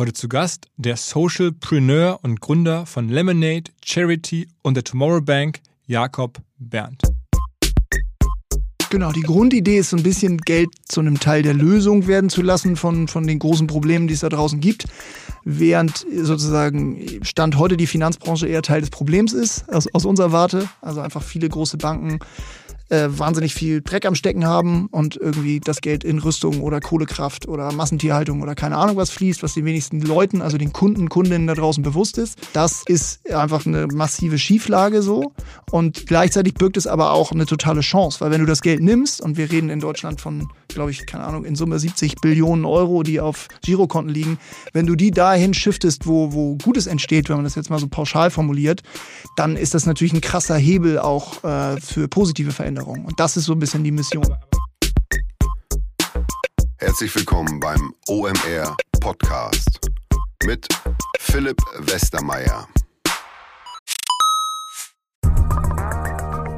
[0.00, 6.38] Heute zu Gast der Socialpreneur und Gründer von Lemonade, Charity und der Tomorrow Bank, Jakob
[6.58, 7.02] Berndt.
[8.88, 12.40] Genau, die Grundidee ist so ein bisschen Geld zu einem Teil der Lösung werden zu
[12.40, 14.86] lassen von, von den großen Problemen, die es da draußen gibt.
[15.44, 20.66] Während sozusagen Stand heute die Finanzbranche eher Teil des Problems ist, aus, aus unserer Warte.
[20.80, 22.20] Also einfach viele große Banken
[22.90, 27.48] äh, wahnsinnig viel Dreck am Stecken haben und irgendwie das Geld in Rüstung oder Kohlekraft
[27.48, 31.46] oder Massentierhaltung oder keine Ahnung was fließt, was den wenigsten Leuten, also den Kunden, Kundinnen
[31.46, 32.38] da draußen bewusst ist.
[32.52, 35.32] Das ist einfach eine massive Schieflage so
[35.70, 39.20] und gleichzeitig birgt es aber auch eine totale Chance, weil wenn du das Geld nimmst
[39.20, 43.02] und wir reden in Deutschland von, glaube ich, keine Ahnung, in Summe 70 Billionen Euro,
[43.02, 44.38] die auf Girokonten liegen,
[44.72, 47.88] wenn du die dahin shiftest, wo, wo Gutes entsteht, wenn man das jetzt mal so
[47.88, 48.82] pauschal formuliert,
[49.36, 52.70] dann ist das natürlich ein krasser Hebel auch äh, für positive Veränderungen.
[52.70, 53.04] Veränderung.
[53.04, 54.26] Und das ist so ein bisschen die Mission.
[56.78, 59.80] Herzlich willkommen beim OMR Podcast
[60.44, 60.66] mit
[61.18, 62.68] Philipp Westermeier.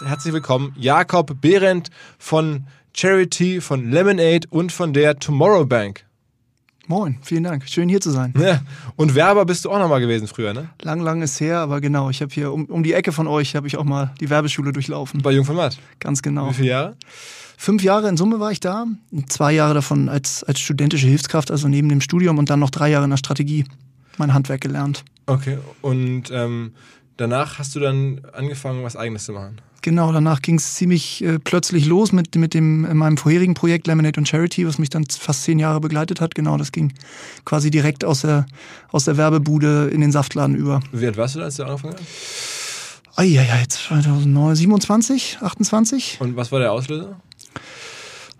[0.00, 6.06] Herzlich willkommen, Jakob Behrendt von Charity, von Lemonade und von der Tomorrow Bank.
[6.86, 7.68] Moin, vielen Dank.
[7.68, 8.32] Schön hier zu sein.
[8.38, 8.62] Ja.
[8.96, 10.70] Und Werber bist du auch nochmal gewesen früher, ne?
[10.80, 12.08] Lang, lang ist her, aber genau.
[12.08, 14.72] Ich habe hier um, um die Ecke von euch habe ich auch mal die Werbeschule
[14.72, 15.20] durchlaufen.
[15.20, 15.78] Bei Jungformat?
[16.00, 16.48] Ganz genau.
[16.48, 16.96] Wie viele Jahre?
[17.58, 18.86] Fünf Jahre in Summe war ich da.
[19.28, 22.88] Zwei Jahre davon als, als studentische Hilfskraft, also neben dem Studium und dann noch drei
[22.88, 23.66] Jahre in der Strategie
[24.16, 25.04] mein Handwerk gelernt.
[25.26, 25.58] Okay.
[25.82, 26.72] Und ähm,
[27.18, 29.60] danach hast du dann angefangen, was Eigenes zu machen?
[29.82, 33.88] Genau, danach ging es ziemlich äh, plötzlich los mit, mit dem, in meinem vorherigen Projekt
[33.88, 36.36] Lemonade und Charity, was mich dann fast zehn Jahre begleitet hat.
[36.36, 36.92] Genau, das ging
[37.44, 38.46] quasi direkt aus der,
[38.92, 40.80] aus der Werbebude in den Saftladen über.
[40.92, 43.02] Wie alt warst du, als du angefangen hast?
[43.16, 46.18] Ah, ja, ja, jetzt 2009, 27, 28.
[46.20, 47.20] Und was war der Auslöser?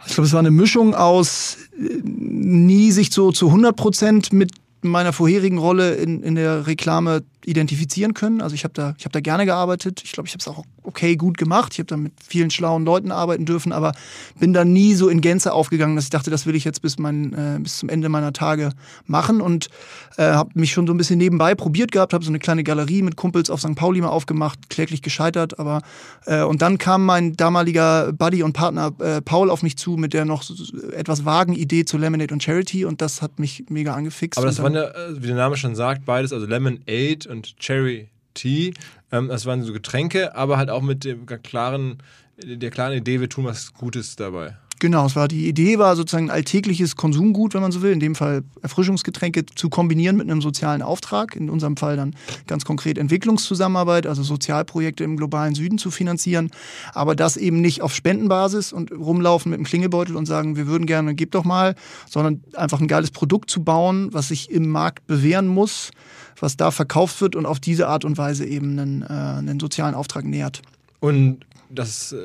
[0.07, 4.53] Ich glaube, es war eine Mischung aus äh, nie sich so zu 100 Prozent mit
[4.81, 8.41] meiner vorherigen Rolle in, in der Reklame identifizieren können.
[8.41, 10.03] Also ich habe da, ich da gerne gearbeitet.
[10.05, 11.73] Ich glaube, ich habe es auch okay gut gemacht.
[11.73, 13.93] Ich habe da mit vielen schlauen Leuten arbeiten dürfen, aber
[14.39, 16.99] bin da nie so in Gänze aufgegangen, dass ich dachte, das will ich jetzt bis,
[16.99, 18.73] mein, äh, bis zum Ende meiner Tage
[19.07, 19.69] machen und
[20.17, 23.03] äh, habe mich schon so ein bisschen nebenbei probiert gehabt, habe so eine kleine Galerie
[23.03, 23.75] mit Kumpels auf St.
[23.75, 25.83] Pauli mal aufgemacht, kläglich gescheitert, aber
[26.27, 30.13] äh, und dann kam mein damaliger Buddy und Partner äh, Paul auf mich zu mit
[30.13, 30.55] der noch so,
[30.93, 34.39] etwas vagen Idee zu Lemonade und Charity und das hat mich mega angefixt.
[34.39, 38.09] Aber das waren ja, äh, wie der Name schon sagt, beides, also Lemonade und Cherry
[38.35, 38.75] Tea.
[39.11, 41.99] Ähm, das waren so Getränke, aber halt auch mit dem klaren,
[42.37, 44.57] der klaren Idee, wir tun was Gutes dabei.
[44.83, 48.17] Genau, es war die Idee war sozusagen alltägliches Konsumgut, wenn man so will, in dem
[48.17, 52.17] Fall Erfrischungsgetränke zu kombinieren mit einem sozialen Auftrag, in unserem Fall dann
[52.49, 56.51] ganz konkret Entwicklungszusammenarbeit, also Sozialprojekte im globalen Süden zu finanzieren,
[56.95, 60.87] aber das eben nicht auf Spendenbasis und rumlaufen mit einem Klingelbeutel und sagen, wir würden
[60.87, 61.77] gerne, gib doch mal,
[62.11, 65.93] sondern einfach ein geiles Produkt zu bauen, was sich im Markt bewähren muss,
[66.41, 69.95] was da verkauft wird und auf diese Art und Weise eben einen, äh, einen sozialen
[69.95, 70.61] Auftrag nähert.
[70.99, 72.17] Und das, äh,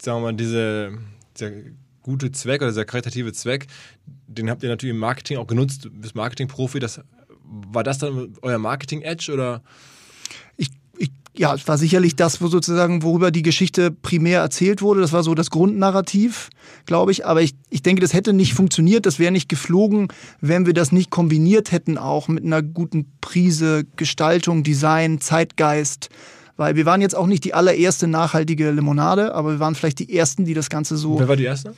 [0.00, 0.92] sagen wir mal, diese,
[1.36, 1.50] dieser
[2.06, 3.66] gute Zweck oder dieser karitative Zweck,
[4.26, 7.00] den habt ihr natürlich im Marketing auch genutzt, du bist Marketingprofi, das,
[7.44, 9.62] war das dann euer Marketing-Edge oder?
[11.38, 15.00] ja, es war sicherlich das, wo sozusagen, worüber die Geschichte primär erzählt wurde.
[15.00, 16.48] Das war so das Grundnarrativ,
[16.86, 17.26] glaube ich.
[17.26, 20.08] Aber ich, ich denke, das hätte nicht funktioniert, das wäre nicht geflogen,
[20.40, 26.08] wenn wir das nicht kombiniert hätten, auch mit einer guten Prise Gestaltung, Design, Zeitgeist,
[26.56, 30.16] weil wir waren jetzt auch nicht die allererste nachhaltige Limonade, aber wir waren vielleicht die
[30.16, 31.18] ersten, die das Ganze so.
[31.18, 31.74] Wer war die erste?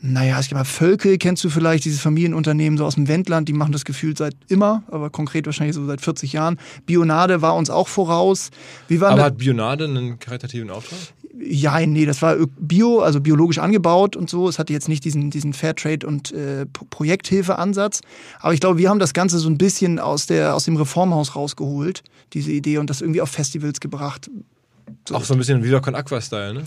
[0.00, 3.72] Naja, ich glaube, Völkel kennst du vielleicht, dieses Familienunternehmen so aus dem Wendland, die machen
[3.72, 6.58] das gefühlt seit immer, aber konkret wahrscheinlich so seit 40 Jahren.
[6.86, 8.50] Bionade war uns auch voraus.
[8.90, 10.98] Aber hat Bionade einen karitativen Auftrag?
[11.40, 14.48] Ja, nee, das war bio, also biologisch angebaut und so.
[14.48, 18.00] Es hatte jetzt nicht diesen, diesen Fairtrade- und äh, Projekthilfe-Ansatz.
[18.40, 21.36] Aber ich glaube, wir haben das Ganze so ein bisschen aus, der, aus dem Reformhaus
[21.36, 22.02] rausgeholt,
[22.32, 24.30] diese Idee, und das irgendwie auf Festivals gebracht.
[25.08, 25.14] So.
[25.14, 26.64] Auch so ein bisschen wieder Con Aqua-Style, ne?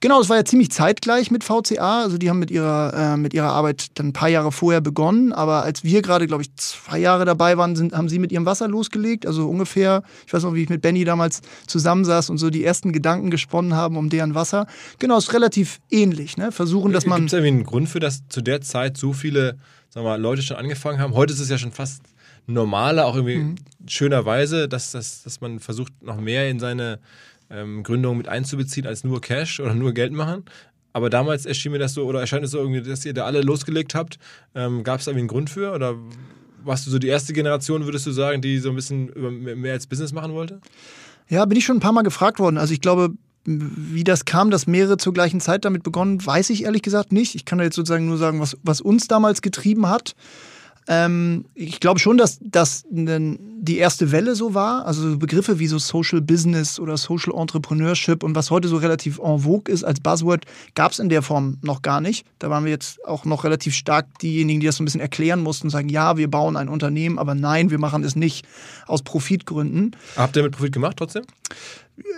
[0.00, 2.02] Genau, es war ja ziemlich zeitgleich mit VCA.
[2.02, 5.32] Also die haben mit ihrer, äh, mit ihrer Arbeit dann ein paar Jahre vorher begonnen.
[5.32, 8.46] Aber als wir gerade, glaube ich, zwei Jahre dabei waren, sind, haben sie mit ihrem
[8.46, 9.26] Wasser losgelegt.
[9.26, 12.92] Also ungefähr, ich weiß noch, wie ich mit Benny damals zusammensaß und so die ersten
[12.92, 14.66] Gedanken gesponnen haben um deren Wasser.
[14.98, 16.36] Genau, ist relativ ähnlich.
[16.36, 16.52] Ne?
[16.52, 17.20] Versuchen, dass man.
[17.20, 19.58] Gibt es irgendwie einen Grund für, dass zu der Zeit so viele
[19.94, 21.14] sagen wir mal, Leute schon angefangen haben?
[21.14, 22.02] Heute ist es ja schon fast
[22.46, 23.54] normaler, auch irgendwie mhm.
[23.86, 26.98] schönerweise, dass, dass, dass man versucht, noch mehr in seine
[27.54, 30.44] ähm, Gründung mit einzubeziehen als nur Cash oder nur Geld machen.
[30.92, 33.40] Aber damals erschien mir das so, oder erscheint es so irgendwie, dass ihr da alle
[33.40, 34.18] losgelegt habt.
[34.54, 35.72] Ähm, Gab es da irgendwie einen Grund für?
[35.72, 35.96] Oder
[36.62, 39.10] warst du so die erste Generation, würdest du sagen, die so ein bisschen
[39.60, 40.60] mehr als Business machen wollte?
[41.28, 42.58] Ja, bin ich schon ein paar Mal gefragt worden.
[42.58, 43.10] Also ich glaube,
[43.44, 47.34] wie das kam, dass mehrere zur gleichen Zeit damit begonnen, weiß ich ehrlich gesagt nicht.
[47.34, 50.14] Ich kann da jetzt sozusagen nur sagen, was, was uns damals getrieben hat.
[50.86, 54.84] Ähm, ich glaube schon, dass das die erste Welle so war.
[54.86, 59.40] Also Begriffe wie so Social Business oder Social Entrepreneurship und was heute so relativ en
[59.40, 60.44] vogue ist als Buzzword,
[60.74, 62.26] gab es in der Form noch gar nicht.
[62.38, 65.40] Da waren wir jetzt auch noch relativ stark diejenigen, die das so ein bisschen erklären
[65.40, 68.46] mussten, sagen, ja, wir bauen ein Unternehmen, aber nein, wir machen es nicht
[68.86, 69.96] aus Profitgründen.
[70.16, 71.24] Habt ihr mit Profit gemacht trotzdem?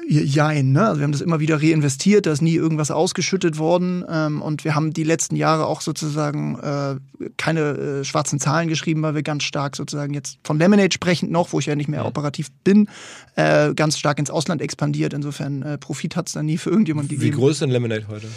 [0.08, 0.87] Jein, ne?
[0.87, 4.64] Also wir haben das immer wieder reinvestiert, da ist nie irgendwas ausgeschüttet worden ähm, und
[4.64, 6.96] wir haben die letzten Jahre auch sozusagen äh,
[7.37, 11.52] keine äh, schwarzen Zahlen geschrieben, weil wir ganz stark sozusagen jetzt von Lemonade sprechend noch,
[11.52, 12.88] wo ich ja nicht mehr operativ bin,
[13.34, 15.12] äh, ganz stark ins Ausland expandiert.
[15.12, 17.26] Insofern äh, Profit hat es da nie für irgendjemand gegeben.
[17.26, 18.28] Wie groß ist denn Lemonade heute?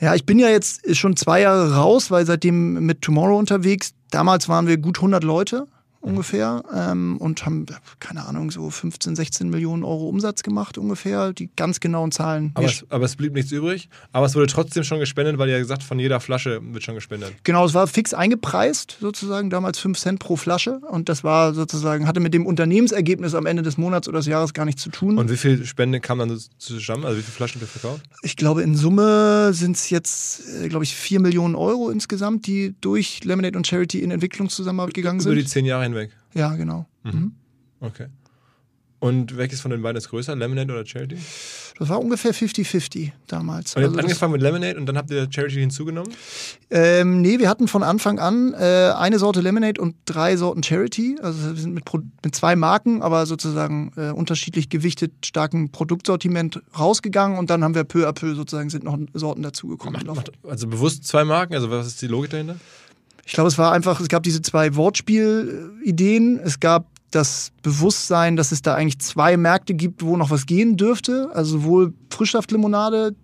[0.00, 3.92] Ja, ich bin ja jetzt schon zwei Jahre raus, weil seitdem mit Tomorrow unterwegs.
[4.10, 5.68] Damals waren wir gut 100 Leute
[6.08, 7.66] ungefähr ähm, und haben,
[8.00, 11.32] keine Ahnung, so 15, 16 Millionen Euro Umsatz gemacht ungefähr.
[11.32, 12.52] Die ganz genauen Zahlen.
[12.54, 13.88] Aber es, aber es blieb nichts übrig.
[14.12, 17.34] Aber es wurde trotzdem schon gespendet, weil ihr gesagt von jeder Flasche wird schon gespendet.
[17.44, 20.80] Genau, es war fix eingepreist, sozusagen, damals 5 Cent pro Flasche.
[20.90, 24.54] Und das war sozusagen, hatte mit dem Unternehmensergebnis am Ende des Monats oder des Jahres
[24.54, 25.18] gar nichts zu tun.
[25.18, 27.04] Und wie viel Spende kam dann zusammen?
[27.04, 28.02] Also wie viele Flaschen ihr verkauft?
[28.22, 32.74] Ich glaube, in Summe sind es jetzt, äh, glaube ich, 4 Millionen Euro insgesamt, die
[32.80, 35.32] durch Lemonade und Charity in Entwicklungszusammenarbeit gegangen sind.
[35.32, 35.97] Über die zehn Jahre hinweg.
[36.34, 36.86] Ja, genau.
[37.02, 37.12] Mhm.
[37.12, 37.32] Mhm.
[37.80, 38.06] Okay.
[39.00, 41.16] Und welches von den beiden ist größer, Lemonade oder Charity?
[41.78, 43.76] Das war ungefähr 50-50 damals.
[43.76, 46.12] Und ihr habt also angefangen mit Lemonade und dann habt ihr Charity hinzugenommen?
[46.70, 51.16] Ähm, nee, wir hatten von Anfang an äh, eine Sorte Lemonade und drei Sorten Charity.
[51.22, 51.84] Also wir sind mit,
[52.24, 57.84] mit zwei Marken, aber sozusagen äh, unterschiedlich gewichtet, starken Produktsortiment rausgegangen und dann haben wir
[57.84, 60.02] peu à peu sozusagen sind noch Sorten dazugekommen.
[60.42, 61.54] Also bewusst zwei Marken?
[61.54, 62.56] Also was ist die Logik dahinter?
[63.28, 66.40] Ich glaube, es war einfach, es gab diese zwei Wortspielideen.
[66.42, 70.78] Es gab das Bewusstsein, dass es da eigentlich zwei Märkte gibt, wo noch was gehen
[70.78, 71.28] dürfte.
[71.34, 73.14] Also sowohl Frischsaftlimonade,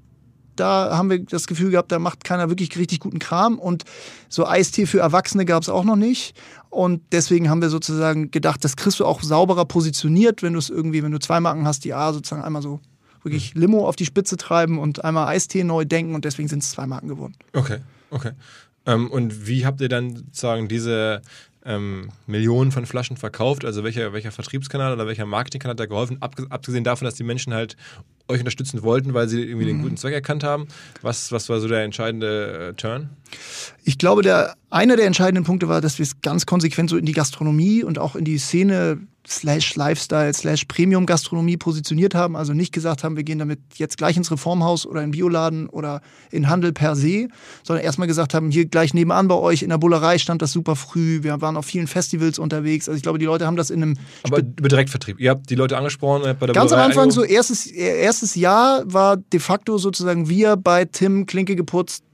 [0.56, 3.58] da haben wir das Gefühl gehabt, da macht keiner wirklich richtig guten Kram.
[3.58, 3.84] Und
[4.28, 6.38] so Eistee für Erwachsene gab es auch noch nicht.
[6.68, 10.68] Und deswegen haben wir sozusagen gedacht, das kriegst du auch sauberer positioniert, wenn du es
[10.68, 12.78] irgendwie, wenn du zwei Marken hast, die A sozusagen einmal so
[13.22, 16.72] wirklich Limo auf die Spitze treiben und einmal Eistee neu denken und deswegen sind es
[16.72, 17.34] zwei Marken geworden.
[17.54, 17.78] Okay,
[18.10, 18.32] okay.
[18.86, 21.22] Ähm, und wie habt ihr dann sozusagen diese
[21.64, 23.64] ähm, Millionen von Flaschen verkauft?
[23.64, 26.18] Also welcher, welcher Vertriebskanal oder welcher Marketingkanal hat da geholfen?
[26.20, 27.76] Abgesehen davon, dass die Menschen halt
[28.28, 29.68] euch unterstützen wollten, weil sie irgendwie mhm.
[29.68, 30.66] den guten Zweck erkannt haben.
[31.02, 33.10] Was, was war so der entscheidende äh, Turn?
[33.84, 37.04] Ich glaube, der, einer der entscheidenden Punkte war, dass wir es ganz konsequent so in
[37.04, 42.36] die Gastronomie und auch in die Szene slash Lifestyle slash Premium Gastronomie positioniert haben.
[42.36, 46.02] Also nicht gesagt haben, wir gehen damit jetzt gleich ins Reformhaus oder in Bioladen oder
[46.30, 47.28] in Handel per se,
[47.62, 50.76] sondern erstmal gesagt haben, hier gleich nebenan bei euch in der Bullerei stand das super
[50.76, 51.22] früh.
[51.22, 52.88] Wir waren auf vielen Festivals unterwegs.
[52.88, 53.96] Also ich glaube, die Leute haben das in einem...
[54.24, 55.20] Aber über Direktvertrieb.
[55.20, 58.82] Ihr habt die Leute angesprochen bei der Ganz Bullerei am Anfang so erstes, erstes Jahr
[58.86, 62.04] war de facto sozusagen wir bei Tim Klinke geputzt,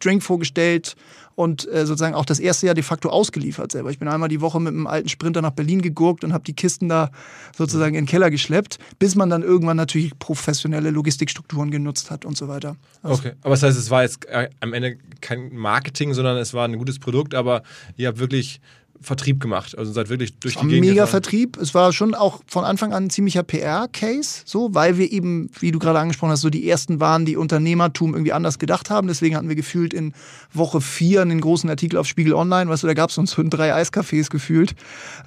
[0.00, 0.96] Drink vorgestellt
[1.40, 3.90] und äh, sozusagen auch das erste Jahr de facto ausgeliefert selber.
[3.90, 6.52] Ich bin einmal die Woche mit einem alten Sprinter nach Berlin gegurkt und habe die
[6.52, 7.10] Kisten da
[7.56, 12.36] sozusagen in den Keller geschleppt, bis man dann irgendwann natürlich professionelle Logistikstrukturen genutzt hat und
[12.36, 12.76] so weiter.
[13.02, 16.52] Also okay, aber das heißt, es war jetzt äh, am Ende kein Marketing, sondern es
[16.52, 17.62] war ein gutes Produkt, aber
[17.96, 18.60] ihr habt wirklich
[19.02, 19.76] Vertrieb gemacht.
[19.78, 21.22] Also seid wirklich durch war die Gegend mega gefahren.
[21.22, 21.56] Vertrieb.
[21.56, 25.70] Es war schon auch von Anfang an ein ziemlicher PR-Case, so, weil wir eben, wie
[25.70, 29.08] du gerade angesprochen hast, so die ersten waren, die Unternehmertum irgendwie anders gedacht haben.
[29.08, 30.12] Deswegen hatten wir gefühlt in
[30.52, 32.70] Woche vier einen großen Artikel auf Spiegel Online.
[32.70, 34.74] Weißt du, da gab es uns schon drei Eiscafés gefühlt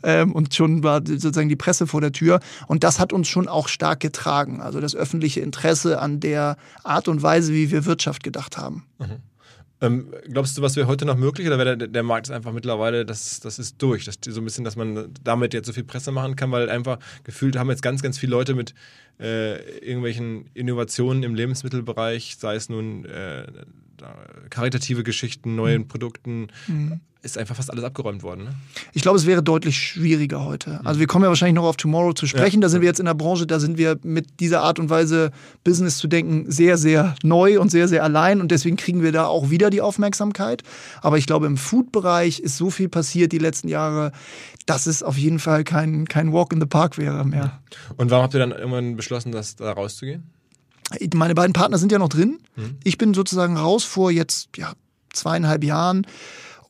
[0.03, 2.41] ähm, und schon war sozusagen die Presse vor der Tür.
[2.67, 4.61] Und das hat uns schon auch stark getragen.
[4.61, 8.85] Also das öffentliche Interesse an der Art und Weise, wie wir Wirtschaft gedacht haben.
[9.83, 12.53] Ähm, glaubst du, was wäre heute noch möglich oder wäre der, der Markt ist einfach
[12.53, 14.05] mittlerweile, das, das ist durch?
[14.05, 16.99] Das, so ein bisschen, dass man damit jetzt so viel Presse machen kann, weil einfach
[17.25, 18.73] gefühlt haben jetzt ganz, ganz viele Leute mit
[19.19, 23.45] äh, irgendwelchen Innovationen im Lebensmittelbereich, sei es nun äh,
[24.49, 26.47] karitative Geschichten, neuen Produkten,
[27.23, 28.43] ist einfach fast alles abgeräumt worden.
[28.43, 28.55] Ne?
[28.91, 30.81] Ich glaube, es wäre deutlich schwieriger heute.
[30.83, 32.57] Also wir kommen ja wahrscheinlich noch auf Tomorrow zu sprechen.
[32.57, 32.63] Ja.
[32.63, 35.31] Da sind wir jetzt in der Branche, da sind wir mit dieser Art und Weise
[35.63, 39.25] Business zu denken sehr, sehr neu und sehr, sehr allein und deswegen kriegen wir da
[39.25, 40.63] auch wieder die Aufmerksamkeit.
[41.01, 44.11] Aber ich glaube, im Food-Bereich ist so viel passiert die letzten Jahre,
[44.65, 47.61] dass es auf jeden Fall kein, kein Walk in the Park wäre mehr.
[47.95, 50.23] Und warum habt ihr dann irgendwann beschlossen, das da rauszugehen?
[51.15, 52.39] Meine beiden Partner sind ja noch drin.
[52.83, 54.73] Ich bin sozusagen raus vor jetzt ja,
[55.13, 56.05] zweieinhalb Jahren.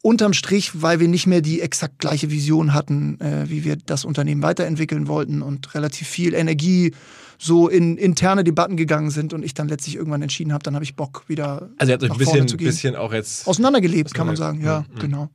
[0.04, 4.04] Unterm Strich, weil wir nicht mehr die exakt gleiche Vision hatten, äh, wie wir das
[4.04, 6.94] Unternehmen weiterentwickeln wollten und relativ viel Energie
[7.40, 10.84] so in interne Debatten gegangen sind und ich dann letztlich irgendwann entschieden habe, dann habe
[10.84, 13.48] ich Bock wieder Also ihr habt euch ein bisschen, bisschen auch jetzt.
[13.48, 14.62] auseinandergelebt, kann man sagen.
[14.62, 15.30] Ja, Mhm, mhm, genau.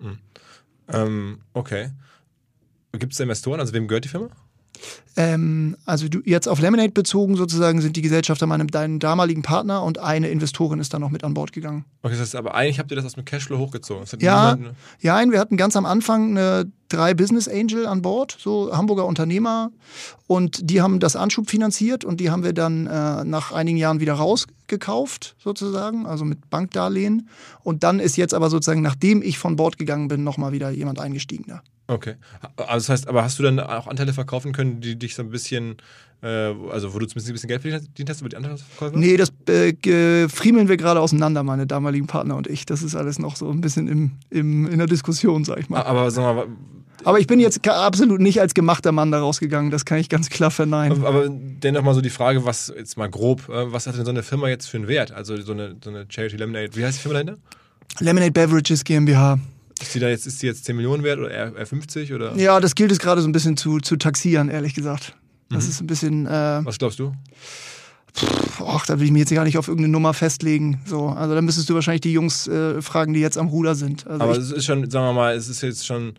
[0.89, 1.91] Ähm, okay.
[2.93, 3.61] Gibt es Investoren?
[3.61, 4.29] Also wem gehört die Firma?
[5.17, 9.83] Ähm, also du, jetzt auf Lemonade bezogen sozusagen sind die Gesellschafter meinem deinem damaligen Partner
[9.83, 11.85] und eine Investorin ist dann noch mit an Bord gegangen.
[12.03, 14.05] Okay, das heißt, aber eigentlich habt ihr das aus dem Cashflow hochgezogen.
[14.21, 18.37] Ja, niemand- ja, nein, wir hatten ganz am Anfang eine, drei Business Angel an Bord,
[18.39, 19.73] so Hamburger Unternehmer,
[20.29, 23.99] und die haben das Anschub finanziert und die haben wir dann äh, nach einigen Jahren
[23.99, 27.29] wieder rausgekauft, sozusagen, also mit Bankdarlehen.
[27.65, 31.01] Und dann ist jetzt aber sozusagen, nachdem ich von Bord gegangen bin, nochmal wieder jemand
[31.01, 31.63] eingestiegen da.
[31.89, 32.17] Okay.
[32.57, 35.31] Also das heißt, aber hast du dann auch Anteile verkaufen können, die dich so ein
[35.31, 35.77] bisschen,
[36.23, 38.99] äh, also wo du zumindest ein bisschen Geld verdient hast über die Anteilsverkäufe?
[38.99, 42.67] Nee, das äh, friemeln wir gerade auseinander, meine damaligen Partner und ich.
[42.67, 45.83] Das ist alles noch so ein bisschen im, im, in der Diskussion, sag ich mal.
[45.83, 46.47] Aber sag mal,
[47.05, 50.29] Aber ich bin jetzt absolut nicht als gemachter Mann da rausgegangen, das kann ich ganz
[50.29, 51.07] klar verneinen.
[51.07, 54.11] aber dennoch mal so die Frage, was jetzt mal grob, äh, was hat denn so
[54.11, 55.13] eine Firma jetzt für einen Wert?
[55.13, 57.43] Also so eine, so eine Charity Lemonade, wie heißt die Firma dahinter?
[58.01, 59.39] Lemonade Beverages GmbH.
[59.83, 62.35] Ist die da jetzt, ist die jetzt 10 Millionen wert oder eher, eher 50 oder?
[62.37, 65.17] Ja, das gilt es gerade so ein bisschen zu, zu taxieren, ehrlich gesagt.
[65.51, 67.15] Das ist ein bisschen, äh, Was glaubst du?
[68.67, 70.81] ach, da will ich mich jetzt gar nicht auf irgendeine Nummer festlegen.
[70.85, 74.07] So, also da müsstest du wahrscheinlich die Jungs äh, fragen, die jetzt am Ruder sind.
[74.07, 76.15] Also Aber es ist schon, sagen wir mal, es ist jetzt schon,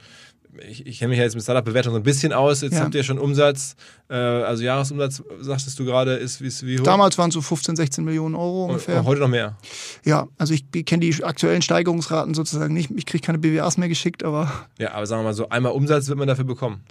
[0.68, 2.62] ich, ich kenne mich ja jetzt mit Startup-Bewertung so ein bisschen aus.
[2.62, 2.82] Jetzt Ja.
[2.82, 3.76] habt ihr schon Umsatz,
[4.10, 6.84] äh, also Jahresumsatz, sagtest du gerade, ist wie, wie hoch?
[6.84, 9.00] damals waren es so 15, 16 Millionen Euro ungefähr.
[9.00, 9.58] und heute noch mehr.
[10.06, 12.90] Ja, also ich kenne die aktuellen Steigerungsraten sozusagen nicht.
[12.96, 16.08] Ich kriege keine BWAs mehr geschickt, aber Ja, aber sagen wir mal so, einmal Umsatz
[16.08, 16.82] wird man dafür bekommen.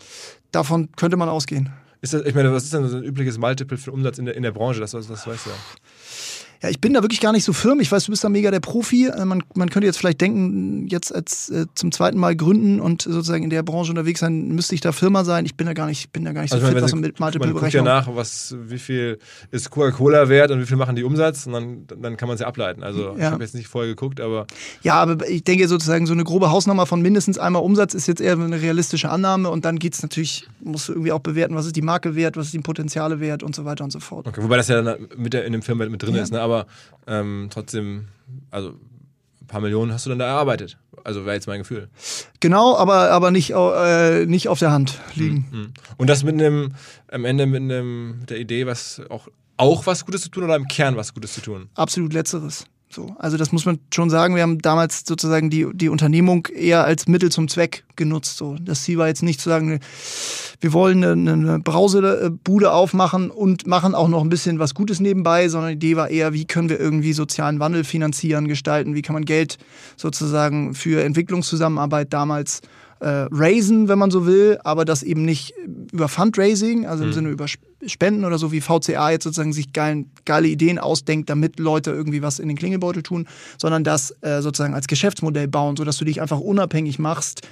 [0.52, 1.70] davon könnte man ausgehen.
[2.00, 4.36] Ist das, ich meine, was ist denn so ein übliches Multiple für Umsatz in der,
[4.36, 4.78] in der Branche?
[4.78, 5.56] Das, das, das weißt du ja.
[6.60, 7.78] Ja, ich bin da wirklich gar nicht so firm.
[7.78, 9.06] Ich weiß, du bist da mega der Profi.
[9.06, 13.02] Äh, Man, man könnte jetzt vielleicht denken, jetzt als äh, zum zweiten Mal gründen und
[13.02, 15.44] sozusagen in der Branche unterwegs sein, müsste ich da Firma sein.
[15.46, 16.96] Ich bin da gar nicht, bin da gar nicht Also so ich fit, was sie-
[16.96, 19.18] mit Multiple man guckt ja nach, was, wie viel
[19.52, 22.40] ist Coca-Cola wert und wie viel machen die Umsatz und dann, dann kann man es
[22.40, 22.82] ja ableiten.
[22.82, 23.30] Also ich Ja.
[23.30, 24.46] habe jetzt nicht vorher geguckt, aber
[24.82, 28.20] Ja, aber ich denke sozusagen, so eine grobe Hausnummer von mindestens einmal Umsatz ist jetzt
[28.20, 31.76] eher eine realistische Annahme und dann geht's natürlich, musst du irgendwie auch bewerten, was ist
[31.76, 34.26] die Marke wert, was ist die Potenziale wert und so weiter und so fort.
[34.26, 34.42] okay.
[34.42, 36.22] Wobei das ja dann mit der, in dem Firmenwert mit drin Ja.
[36.24, 36.47] ist, ne?
[36.52, 36.66] Aber
[37.06, 38.08] ähm, trotzdem,
[38.50, 38.70] also
[39.40, 40.78] ein paar Millionen hast du dann da erarbeitet.
[41.04, 41.88] Also wäre jetzt mein Gefühl.
[42.40, 45.46] Genau, aber, aber nicht, äh, nicht auf der Hand liegen.
[45.50, 45.72] Mhm.
[45.96, 46.74] Und das mit einem,
[47.10, 50.56] am Ende mit, einem, mit der Idee, was auch, auch was Gutes zu tun oder
[50.56, 51.70] im Kern was Gutes zu tun.
[51.74, 52.66] Absolut letzteres.
[52.90, 54.34] So, also das muss man schon sagen.
[54.34, 58.38] Wir haben damals sozusagen die, die Unternehmung eher als Mittel zum Zweck genutzt.
[58.38, 59.80] So, das Ziel war jetzt nicht zu sagen,
[60.60, 65.48] wir wollen eine, eine Brausebude aufmachen und machen auch noch ein bisschen was Gutes nebenbei,
[65.48, 69.14] sondern die Idee war eher, wie können wir irgendwie sozialen Wandel finanzieren, gestalten, wie kann
[69.14, 69.58] man Geld
[69.96, 72.62] sozusagen für Entwicklungszusammenarbeit damals
[73.00, 75.54] äh, raisen, wenn man so will, aber das eben nicht
[75.92, 79.72] über Fundraising, also im Sinne über Sp- Spenden oder so wie VCA jetzt sozusagen sich
[79.72, 84.42] geilen, geile Ideen ausdenkt, damit Leute irgendwie was in den Klingelbeutel tun, sondern das äh,
[84.42, 87.46] sozusagen als Geschäftsmodell bauen, sodass du dich einfach unabhängig machst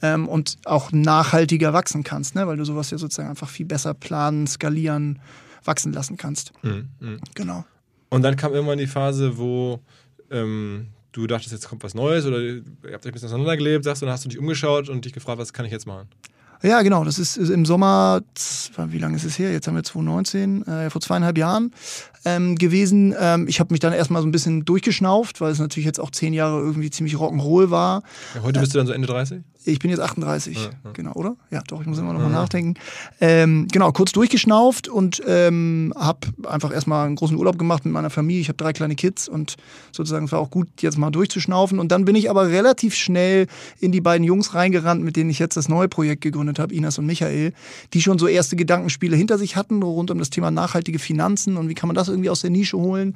[0.00, 2.46] ähm, und auch nachhaltiger wachsen kannst, ne?
[2.46, 5.18] weil du sowas ja sozusagen einfach viel besser planen, skalieren,
[5.64, 6.52] wachsen lassen kannst.
[6.62, 6.88] Mhm.
[7.00, 7.18] Mhm.
[7.34, 7.64] Genau.
[8.08, 9.80] Und dann kam irgendwann die Phase, wo
[10.30, 14.02] ähm, du dachtest, jetzt kommt was Neues oder ihr habt euch ein bisschen auseinandergelebt, sagst
[14.02, 16.08] du, dann hast du dich umgeschaut und dich gefragt, was kann ich jetzt machen?
[16.62, 17.04] Ja, genau.
[17.04, 18.22] Das ist, ist im Sommer,
[18.76, 19.50] wie lange ist es her?
[19.50, 21.72] Jetzt haben wir 2019, äh, vor zweieinhalb Jahren
[22.24, 23.14] ähm, gewesen.
[23.18, 26.12] Ähm, ich habe mich dann erstmal so ein bisschen durchgeschnauft, weil es natürlich jetzt auch
[26.12, 28.04] zehn Jahre irgendwie ziemlich Rock'n'Roll war.
[28.34, 29.42] Ja, heute bist du dann so Ende 30?
[29.64, 31.36] Ich bin jetzt 38, ja, genau, oder?
[31.50, 32.74] Ja, doch, ich muss immer noch mal nachdenken.
[33.20, 38.10] Ähm, genau, kurz durchgeschnauft und ähm, habe einfach erstmal einen großen Urlaub gemacht mit meiner
[38.10, 38.40] Familie.
[38.40, 39.56] Ich habe drei kleine Kids und
[39.92, 41.78] sozusagen es war auch gut, jetzt mal durchzuschnaufen.
[41.78, 43.46] Und dann bin ich aber relativ schnell
[43.78, 46.98] in die beiden Jungs reingerannt, mit denen ich jetzt das neue Projekt gegründet habe, Inas
[46.98, 47.52] und Michael,
[47.92, 51.68] die schon so erste Gedankenspiele hinter sich hatten rund um das Thema nachhaltige Finanzen und
[51.68, 53.14] wie kann man das irgendwie aus der Nische holen.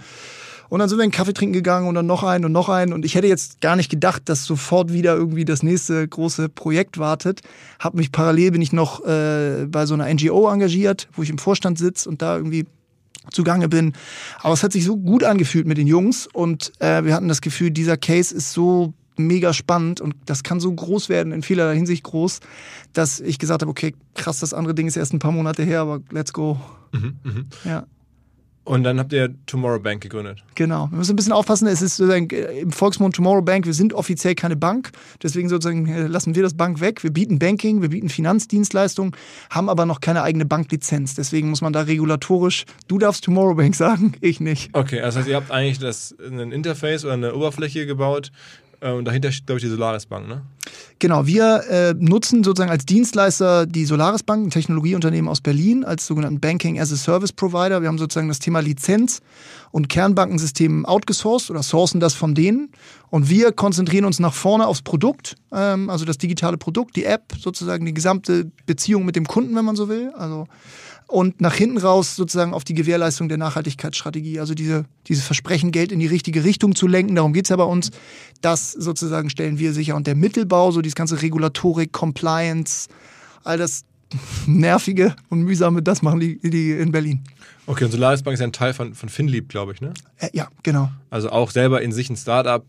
[0.69, 2.93] Und dann sind wir einen Kaffee trinken gegangen und dann noch einen und noch einen.
[2.93, 6.99] Und ich hätte jetzt gar nicht gedacht, dass sofort wieder irgendwie das nächste große Projekt
[6.99, 7.41] wartet.
[7.79, 11.39] Hab mich parallel bin ich noch äh, bei so einer NGO engagiert, wo ich im
[11.39, 12.67] Vorstand sitze und da irgendwie
[13.31, 13.93] zugange bin.
[14.41, 17.41] Aber es hat sich so gut angefühlt mit den Jungs und äh, wir hatten das
[17.41, 21.75] Gefühl, dieser Case ist so mega spannend und das kann so groß werden, in vielerlei
[21.75, 22.41] Hinsicht groß,
[22.93, 25.81] dass ich gesagt habe, okay, krass, das andere Ding ist erst ein paar Monate her,
[25.81, 26.61] aber let's go.
[26.93, 27.45] Mhm, mh.
[27.65, 27.87] Ja.
[28.67, 30.43] Und dann habt ihr Tomorrow Bank gegründet.
[30.57, 30.89] Genau.
[30.91, 33.95] Wir müssen ein bisschen aufpassen, es ist sozusagen äh, im Volksmund Tomorrow Bank, wir sind
[33.95, 34.91] offiziell keine Bank,
[35.23, 37.05] deswegen sozusagen äh, lassen wir das Bank weg.
[37.05, 39.13] Wir bieten Banking, wir bieten Finanzdienstleistungen,
[39.51, 41.15] haben aber noch keine eigene Banklizenz.
[41.15, 44.71] Deswegen muss man da regulatorisch, du darfst Tomorrow Bank sagen, ich nicht.
[44.73, 48.33] Okay, das heißt, ihr habt eigentlich das, ein Interface oder eine Oberfläche gebaut,
[48.81, 50.43] und dahinter steht, glaube ich, die Solaris Bank, ne?
[50.99, 56.07] Genau, wir äh, nutzen sozusagen als Dienstleister die Solaris Bank, ein Technologieunternehmen aus Berlin, als
[56.07, 57.83] sogenannten Banking as a Service Provider.
[57.83, 59.21] Wir haben sozusagen das Thema Lizenz
[59.73, 62.71] und Kernbankensystem outgesourced oder sourcen das von denen.
[63.11, 67.35] Und wir konzentrieren uns nach vorne aufs Produkt, ähm, also das digitale Produkt, die App,
[67.39, 70.13] sozusagen die gesamte Beziehung mit dem Kunden, wenn man so will.
[70.17, 70.47] Also
[71.07, 74.41] und nach hinten raus sozusagen auf die Gewährleistung der Nachhaltigkeitsstrategie.
[74.41, 77.65] Also diese, dieses Versprechen, Geld in die richtige Richtung zu lenken, darum geht's ja bei
[77.65, 77.91] uns.
[78.41, 79.95] Das sozusagen stellen wir sicher.
[79.95, 82.89] Und der Mittelbau, so dieses ganze Regulatorik, Compliance,
[83.45, 83.85] all das
[84.47, 87.23] Nervige und Mühsame, das machen die, die in Berlin.
[87.67, 89.93] Okay, und Solaris Bank ist ja ein Teil von, von Finlieb, glaube ich, ne?
[90.19, 90.89] Äh, ja, genau.
[91.11, 92.65] Also auch selber in sich ein Startup.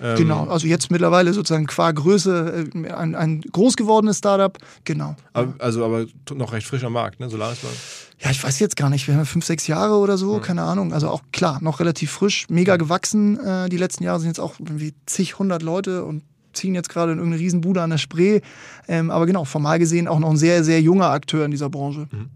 [0.00, 5.14] Ähm genau, also jetzt mittlerweile sozusagen qua Größe äh, ein, ein groß gewordenes Startup, genau.
[5.34, 7.30] Aber, also aber noch recht frisch am Markt, ne?
[7.30, 7.74] Solaris Bank.
[8.18, 10.42] Ja, ich weiß jetzt gar nicht, wir haben fünf, sechs Jahre oder so, mhm.
[10.42, 10.92] keine Ahnung.
[10.92, 13.38] Also auch klar, noch relativ frisch, mega gewachsen.
[13.38, 17.12] Äh, die letzten Jahre sind jetzt auch irgendwie zig, hundert Leute und ziehen jetzt gerade
[17.12, 18.40] in irgendeine Riesenbude an der Spree.
[18.88, 22.08] Ähm, aber genau, formal gesehen auch noch ein sehr, sehr junger Akteur in dieser Branche.
[22.10, 22.30] Mhm.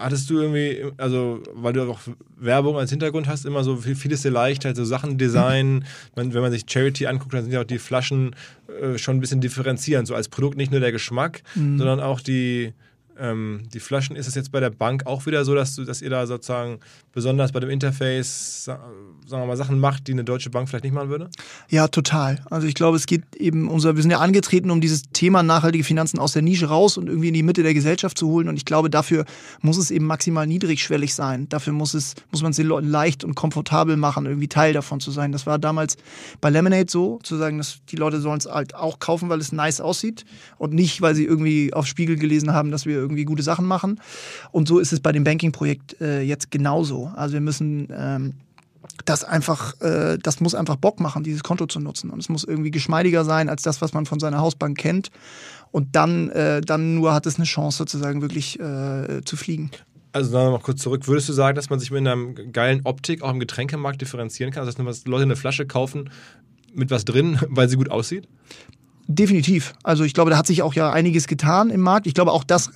[0.00, 2.00] Hattest du irgendwie, also weil du auch
[2.36, 5.84] Werbung als Hintergrund hast, immer so viel, vieles sehr leicht, halt so Sachen designen.
[6.16, 8.34] Man, wenn man sich Charity anguckt, dann sind ja auch die Flaschen
[8.80, 11.78] äh, schon ein bisschen differenzierend, so als Produkt nicht nur der Geschmack, mhm.
[11.78, 12.72] sondern auch die,
[13.18, 16.02] ähm, die Flaschen, ist es jetzt bei der Bank auch wieder so, dass, du, dass
[16.02, 16.80] ihr da sozusagen
[17.12, 18.82] besonders bei dem Interface, sagen
[19.28, 21.28] wir mal, Sachen macht, die eine deutsche Bank vielleicht nicht machen würde?
[21.68, 22.40] Ja, total.
[22.50, 25.84] Also ich glaube, es geht eben unser, wir sind ja angetreten, um dieses Thema nachhaltige
[25.84, 28.48] Finanzen aus der Nische raus und irgendwie in die Mitte der Gesellschaft zu holen.
[28.48, 29.24] Und ich glaube, dafür
[29.60, 31.48] muss es eben maximal niedrigschwellig sein.
[31.48, 35.00] Dafür muss es, muss man es den Leuten leicht und komfortabel machen, irgendwie Teil davon
[35.00, 35.32] zu sein.
[35.32, 35.96] Das war damals
[36.40, 39.52] bei Lemonade so, zu sagen, dass die Leute sollen es halt auch kaufen, weil es
[39.52, 40.24] nice aussieht
[40.58, 44.00] und nicht, weil sie irgendwie auf Spiegel gelesen haben, dass wir irgendwie gute Sachen machen.
[44.50, 47.01] Und so ist es bei dem Banking-Projekt äh, jetzt genauso.
[47.06, 48.34] Also wir müssen ähm,
[49.04, 52.10] das einfach, äh, das muss einfach Bock machen, dieses Konto zu nutzen.
[52.10, 55.10] Und es muss irgendwie geschmeidiger sein als das, was man von seiner Hausbank kennt.
[55.70, 59.70] Und dann, äh, dann nur hat es eine Chance, sozusagen wirklich äh, zu fliegen.
[60.12, 61.08] Also wir mal kurz zurück.
[61.08, 62.16] Würdest du sagen, dass man sich mit einer
[62.52, 64.66] geilen Optik auch im Getränkemarkt differenzieren kann?
[64.66, 66.10] Also dass Leute eine Flasche kaufen
[66.74, 68.28] mit was drin, weil sie gut aussieht?
[69.08, 69.74] Definitiv.
[69.82, 72.06] Also ich glaube, da hat sich auch ja einiges getan im Markt.
[72.06, 72.70] Ich glaube, auch das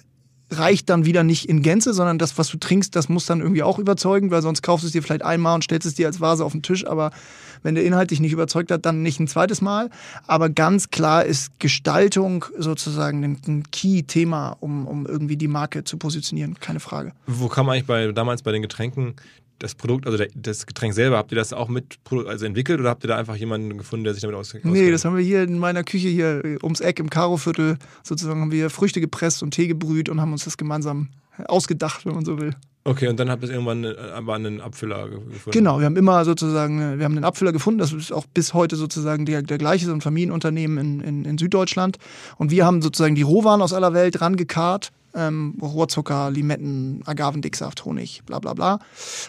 [0.51, 3.63] reicht dann wieder nicht in Gänze, sondern das, was du trinkst, das muss dann irgendwie
[3.63, 6.21] auch überzeugen, weil sonst kaufst du es dir vielleicht einmal und stellst es dir als
[6.21, 7.11] Vase auf den Tisch, aber
[7.63, 9.91] wenn der Inhalt dich nicht überzeugt hat, dann nicht ein zweites Mal.
[10.27, 16.61] Aber ganz klar ist Gestaltung sozusagen ein Key-Thema, um, um irgendwie die Marke zu positionieren,
[16.61, 17.13] keine Frage.
[17.27, 19.15] Wo kam eigentlich bei, damals bei den Getränken
[19.59, 23.05] das Produkt, also das Getränk selber, habt ihr das auch mit also entwickelt oder habt
[23.05, 24.65] ihr da einfach jemanden gefunden, der sich damit auskennt?
[24.65, 28.53] Nee, das haben wir hier in meiner Küche hier ums Eck im Karoviertel sozusagen haben
[28.53, 31.09] wir Früchte gepresst und Tee gebrüht und haben uns das gemeinsam
[31.47, 32.55] ausgedacht, wenn man so will.
[32.87, 35.51] Okay, und dann habt ihr irgendwann aber einen Abfüller gefunden.
[35.51, 38.55] Genau, wir haben immer sozusagen, äh, wir haben einen Abfüller gefunden, das ist auch bis
[38.55, 41.99] heute sozusagen der, der gleiche, so ein Familienunternehmen in, in, in Süddeutschland.
[42.39, 48.23] Und wir haben sozusagen die Rohwaren aus aller Welt rangekarrt ähm, Rohrzucker, Limetten, Agavendicksaft, Honig,
[48.27, 48.79] bla bla bla.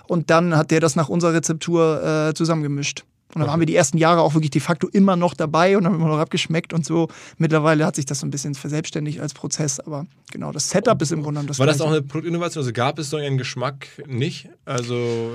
[0.07, 3.05] Und dann hat der das nach unserer Rezeptur äh, zusammengemischt.
[3.33, 5.85] Und dann waren wir die ersten Jahre auch wirklich de facto immer noch dabei und
[5.85, 7.09] haben immer noch abgeschmeckt und so.
[7.37, 11.11] Mittlerweile hat sich das so ein bisschen verselbstständigt als Prozess, aber genau, das Setup ist
[11.11, 12.61] im Grunde das War das auch eine Produktinnovation?
[12.61, 15.31] Also gab es so einen Geschmack nicht, also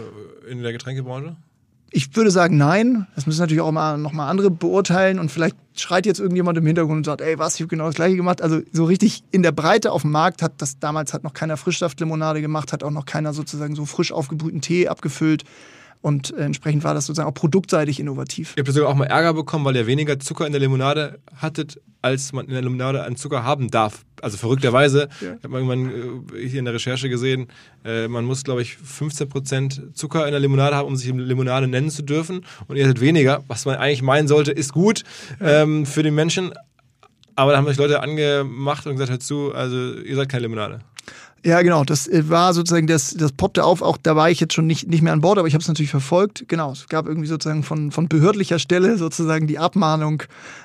[0.49, 1.37] in der Getränkebranche?
[1.95, 3.07] Ich würde sagen, nein.
[3.15, 6.97] Das müssen natürlich auch mal nochmal andere beurteilen und vielleicht schreit jetzt irgendjemand im Hintergrund
[6.97, 8.41] und sagt, ey, was, ich habe genau das gleiche gemacht.
[8.41, 11.59] Also so richtig in der Breite auf dem Markt hat das damals hat noch keiner
[11.59, 15.45] Frischsaftlimonade gemacht, hat auch noch keiner sozusagen so frisch aufgebrühten Tee abgefüllt.
[16.03, 18.55] Und äh, entsprechend war das sozusagen auch produktseitig innovativ.
[18.57, 21.81] Ihr habt sogar auch mal Ärger bekommen, weil ihr weniger Zucker in der Limonade hattet,
[22.03, 24.05] als man in der Limonade an Zucker haben darf.
[24.21, 25.35] Also verrückterweise, ja.
[25.39, 27.47] ich habe irgendwann äh, hier in der Recherche gesehen,
[27.85, 31.91] äh, man muss, glaube ich, 15% Zucker in der Limonade haben, um sich Limonade nennen
[31.91, 32.45] zu dürfen.
[32.67, 35.05] Und ihr hattet weniger, was man eigentlich meinen sollte, ist gut
[35.41, 36.53] ähm, für den Menschen.
[37.37, 40.81] Aber da haben sich Leute angemacht und gesagt, hör zu, also ihr seid keine Limonade.
[41.45, 41.85] Ja, genau.
[41.85, 43.83] Das äh, war sozusagen, das, das poppte auf.
[43.83, 45.69] Auch da war ich jetzt schon nicht, nicht mehr an Bord, aber ich habe es
[45.69, 46.45] natürlich verfolgt.
[46.47, 46.71] Genau.
[46.71, 50.23] Es gab irgendwie sozusagen von, von behördlicher Stelle sozusagen die Abmahnung.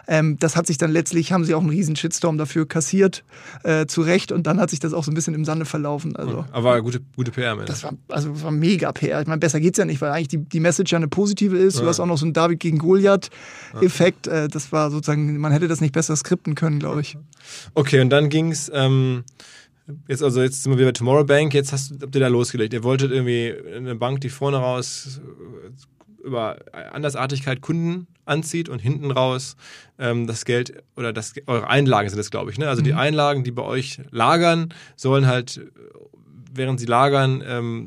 [0.08, 3.24] Ähm, das hat sich dann letztlich, haben sie auch einen riesen Shitstorm dafür kassiert,
[3.64, 4.32] äh, zu Recht.
[4.32, 6.16] Und dann hat sich das auch so ein bisschen im Sande verlaufen.
[6.16, 7.66] Also, aber gute, gute PR, man.
[7.66, 9.22] Das war, also, das war mega PR.
[9.22, 11.78] Ich meine, besser geht's ja nicht, weil eigentlich die, die Message ja eine positive ist.
[11.78, 11.82] Ja.
[11.82, 14.28] Du hast auch noch so einen David gegen Goliath-Effekt.
[14.28, 17.18] Äh, das war sozusagen, man hätte das nicht besser skripten können, glaube ich.
[17.74, 18.70] Okay, und dann ging's.
[18.72, 19.24] Ähm
[20.08, 22.74] Jetzt, also jetzt sind wir wieder bei Tomorrow Bank, jetzt hast, habt ihr da losgelegt.
[22.74, 25.22] Ihr wolltet irgendwie eine Bank, die vorne raus
[26.24, 26.58] über
[26.92, 29.56] Andersartigkeit Kunden anzieht und hinten raus
[29.98, 32.58] ähm, das Geld oder das, eure Einlagen sind das, glaube ich.
[32.58, 32.68] Ne?
[32.68, 32.86] Also mhm.
[32.86, 35.62] die Einlagen, die bei euch lagern, sollen halt,
[36.54, 37.86] während sie lagern, ähm,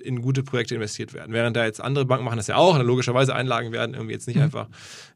[0.00, 1.32] in gute Projekte investiert werden.
[1.32, 4.36] Während da jetzt andere Banken machen das ja auch, logischerweise Einlagen werden irgendwie jetzt nicht
[4.36, 4.42] mhm.
[4.42, 4.68] einfach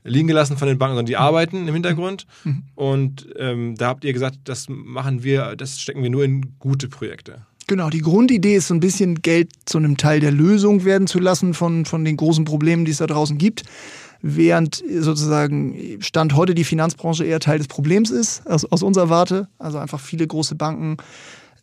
[0.04, 1.20] liegen gelassen von den Banken, sondern die mhm.
[1.20, 2.26] arbeiten im Hintergrund.
[2.44, 2.62] Mhm.
[2.74, 6.88] Und ähm, da habt ihr gesagt, das machen wir, das stecken wir nur in gute
[6.88, 7.46] Projekte.
[7.68, 11.18] Genau, die Grundidee ist so ein bisschen Geld zu einem Teil der Lösung werden zu
[11.18, 13.62] lassen von, von den großen Problemen, die es da draußen gibt.
[14.20, 19.48] Während sozusagen Stand heute die Finanzbranche eher Teil des Problems ist, aus, aus unserer Warte.
[19.58, 20.96] Also einfach viele große Banken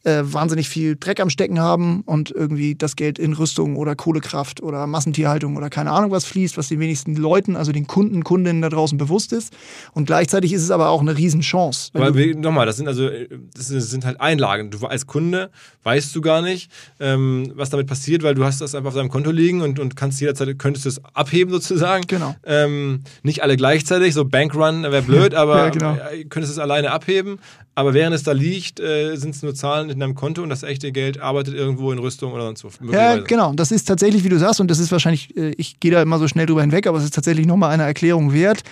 [0.03, 4.61] äh, wahnsinnig viel Dreck am Stecken haben und irgendwie das Geld in Rüstung oder Kohlekraft
[4.61, 8.61] oder Massentierhaltung oder keine Ahnung was fließt, was den wenigsten Leuten, also den Kunden, Kundinnen
[8.61, 9.53] da draußen bewusst ist.
[9.93, 11.91] Und gleichzeitig ist es aber auch eine Riesenchance.
[11.93, 13.09] Aber nochmal, das sind also
[13.53, 14.71] das sind halt Einlagen.
[14.71, 15.49] Du als Kunde
[15.83, 19.09] weißt du gar nicht, ähm, was damit passiert, weil du hast das einfach auf deinem
[19.09, 22.05] Konto liegen und, und kannst jederzeit, könntest du es abheben sozusagen.
[22.07, 22.35] Genau.
[22.45, 25.97] Ähm, nicht alle gleichzeitig, so Bankrun wäre blöd, aber ja, genau.
[26.29, 27.39] könntest es alleine abheben.
[27.79, 30.63] Aber während es da liegt, äh, sind es nur Zahlen in deinem Konto und das
[30.63, 32.91] echte Geld arbeitet irgendwo in Rüstung oder sonst wo.
[32.91, 33.53] Ja, genau.
[33.53, 36.19] Das ist tatsächlich, wie du sagst, und das ist wahrscheinlich, äh, ich gehe da immer
[36.19, 38.63] so schnell drüber hinweg, aber es ist tatsächlich nochmal eine Erklärung wert.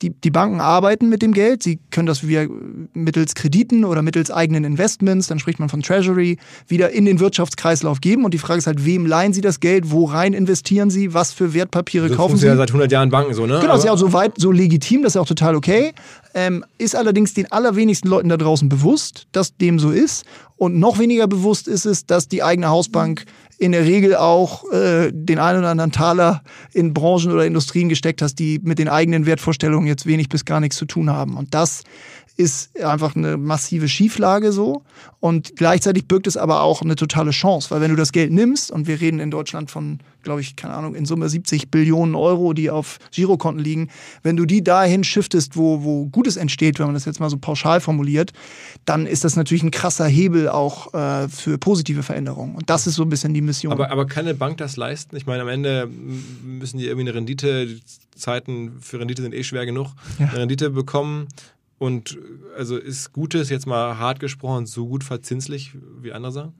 [0.00, 1.62] Die, die Banken arbeiten mit dem Geld.
[1.62, 2.46] Sie können das via,
[2.94, 8.00] mittels Krediten oder mittels eigenen Investments, dann spricht man von Treasury, wieder in den Wirtschaftskreislauf
[8.00, 8.24] geben.
[8.24, 9.90] Und die Frage ist halt, wem leihen sie das Geld?
[9.90, 11.12] Wo rein investieren sie?
[11.12, 12.46] Was für Wertpapiere das kaufen sie?
[12.46, 13.58] ja seit 100 Jahren Banken so, ne?
[13.60, 15.92] Genau, aber ist ja auch so weit, so legitim, das ist ja auch total okay.
[16.34, 20.24] Ähm, ist allerdings den allerwenigsten Leuten da draußen bewusst, dass dem so ist.
[20.56, 23.24] Und noch weniger bewusst ist es, dass die eigene Hausbank
[23.58, 26.42] in der Regel auch äh, den einen oder anderen Taler
[26.72, 30.60] in Branchen oder Industrien gesteckt hast, die mit den eigenen Wertvorstellungen jetzt wenig bis gar
[30.60, 31.36] nichts zu tun haben.
[31.36, 31.82] Und das
[32.36, 34.82] ist einfach eine massive Schieflage so.
[35.20, 38.70] Und gleichzeitig birgt es aber auch eine totale Chance, weil wenn du das Geld nimmst,
[38.70, 42.52] und wir reden in Deutschland von, glaube ich, keine Ahnung, in Summe 70 Billionen Euro,
[42.52, 43.88] die auf Girokonten liegen,
[44.22, 47.38] wenn du die dahin shiftest, wo, wo Gutes entsteht, wenn man das jetzt mal so
[47.38, 48.32] pauschal formuliert,
[48.84, 52.56] dann ist das natürlich ein krasser Hebel auch äh, für positive Veränderungen.
[52.56, 53.72] Und das ist so ein bisschen die Mission.
[53.72, 55.16] Aber, aber kann eine Bank das leisten?
[55.16, 55.88] Ich meine, am Ende
[56.42, 57.80] müssen die irgendwie eine Rendite, die
[58.16, 60.26] Zeiten für Rendite sind eh schwer genug, ja.
[60.26, 61.28] eine Rendite bekommen.
[61.84, 62.16] Und
[62.56, 66.54] also ist Gutes jetzt mal hart gesprochen so gut verzinslich wie andere sagen?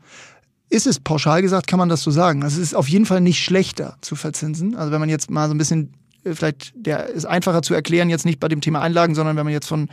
[0.68, 2.42] Ist es pauschal gesagt, kann man das so sagen.
[2.42, 4.74] Also es ist auf jeden Fall nicht schlechter zu verzinsen.
[4.74, 8.10] Also wenn man jetzt mal so ein bisschen äh, vielleicht der ist einfacher zu erklären,
[8.10, 9.88] jetzt nicht bei dem Thema Einlagen, sondern wenn man jetzt von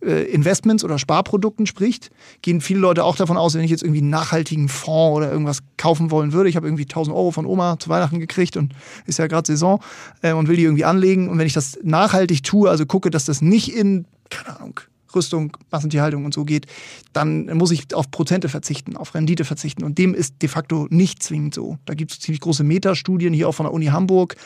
[0.00, 2.10] äh, Investments oder Sparprodukten spricht,
[2.42, 5.58] gehen viele Leute auch davon aus, wenn ich jetzt irgendwie einen nachhaltigen Fonds oder irgendwas
[5.76, 6.48] kaufen wollen würde.
[6.48, 8.74] Ich habe irgendwie 1000 Euro von Oma zu Weihnachten gekriegt und
[9.06, 9.80] ist ja gerade Saison
[10.22, 11.28] äh, und will die irgendwie anlegen.
[11.28, 14.80] Und wenn ich das nachhaltig tue, also gucke, dass das nicht in, keine Ahnung,
[15.14, 16.66] Rüstung, Massentierhaltung und so geht,
[17.12, 19.84] dann muss ich auf Prozente verzichten, auf Rendite verzichten.
[19.84, 21.78] Und dem ist de facto nicht zwingend so.
[21.86, 24.36] Da gibt es ziemlich große Metastudien hier auch von der Uni Hamburg,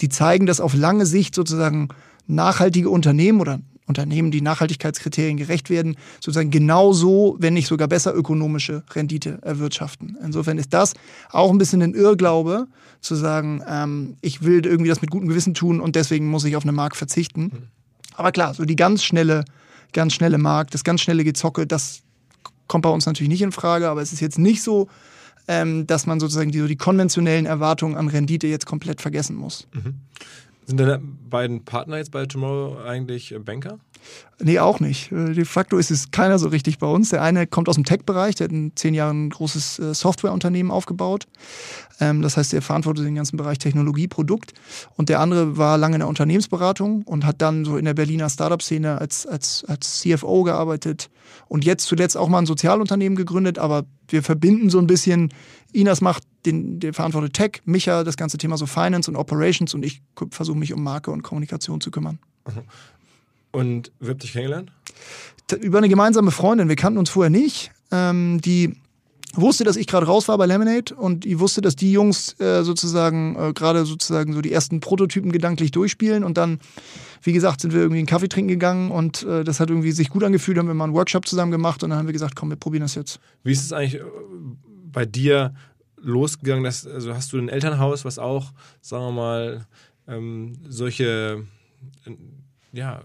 [0.00, 1.88] die zeigen, dass auf lange Sicht sozusagen
[2.26, 8.82] nachhaltige Unternehmen oder Unternehmen, die Nachhaltigkeitskriterien gerecht werden, sozusagen genauso, wenn nicht sogar besser ökonomische
[8.90, 10.16] Rendite erwirtschaften.
[10.22, 10.92] Insofern ist das
[11.30, 12.66] auch ein bisschen ein Irrglaube,
[13.00, 16.56] zu sagen, ähm, ich will irgendwie das mit gutem Gewissen tun und deswegen muss ich
[16.56, 17.70] auf eine Mark verzichten.
[18.18, 19.44] Aber klar, so die ganz schnelle
[19.92, 22.02] ganz schnelle Markt, das ganz schnelle Gezocke, das
[22.66, 24.88] kommt bei uns natürlich nicht in Frage, aber es ist jetzt nicht so,
[25.46, 29.66] ähm, dass man sozusagen die, so die konventionellen Erwartungen an Rendite jetzt komplett vergessen muss.
[29.72, 29.94] Mhm.
[30.68, 33.78] Sind deine beiden Partner jetzt bei Tomorrow eigentlich Banker?
[34.38, 35.10] Nee, auch nicht.
[35.10, 37.08] Äh, de facto ist es keiner so richtig bei uns.
[37.08, 40.70] Der eine kommt aus dem Tech-Bereich, der hat in zehn Jahren ein großes äh, Softwareunternehmen
[40.70, 41.26] aufgebaut.
[42.00, 44.52] Ähm, das heißt, er verantwortet den ganzen Bereich Technologie, Produkt.
[44.94, 48.28] Und der andere war lange in der Unternehmensberatung und hat dann so in der Berliner
[48.28, 51.08] Startup-Szene als, als, als CFO gearbeitet
[51.48, 55.32] und jetzt zuletzt auch mal ein Sozialunternehmen gegründet, aber wir verbinden so ein bisschen,
[55.72, 59.84] Inas macht den, der verantwortet Tech, Micha das ganze Thema so Finance und Operations und
[59.84, 62.18] ich versuche mich um Marke und Kommunikation zu kümmern.
[63.50, 64.72] Und wie habt ihr dich kennengelernt?
[65.60, 67.70] Über eine gemeinsame Freundin, wir kannten uns vorher nicht.
[67.90, 68.76] Ähm, die
[69.34, 72.62] wusste, dass ich gerade raus war bei Lemonade und ich wusste, dass die Jungs äh,
[72.62, 76.60] sozusagen äh, gerade sozusagen so die ersten Prototypen gedanklich durchspielen und dann,
[77.22, 80.10] wie gesagt, sind wir irgendwie einen Kaffee trinken gegangen und äh, das hat irgendwie sich
[80.10, 82.50] gut angefühlt, haben wir mal einen Workshop zusammen gemacht und dann haben wir gesagt, komm,
[82.50, 83.20] wir probieren das jetzt.
[83.44, 84.04] Wie ist es eigentlich äh,
[84.92, 85.54] bei dir
[85.96, 86.64] losgegangen?
[86.64, 89.66] Dass, also hast du ein Elternhaus, was auch, sagen wir mal,
[90.06, 91.44] ähm, solche
[92.06, 92.10] äh,
[92.72, 93.02] ja,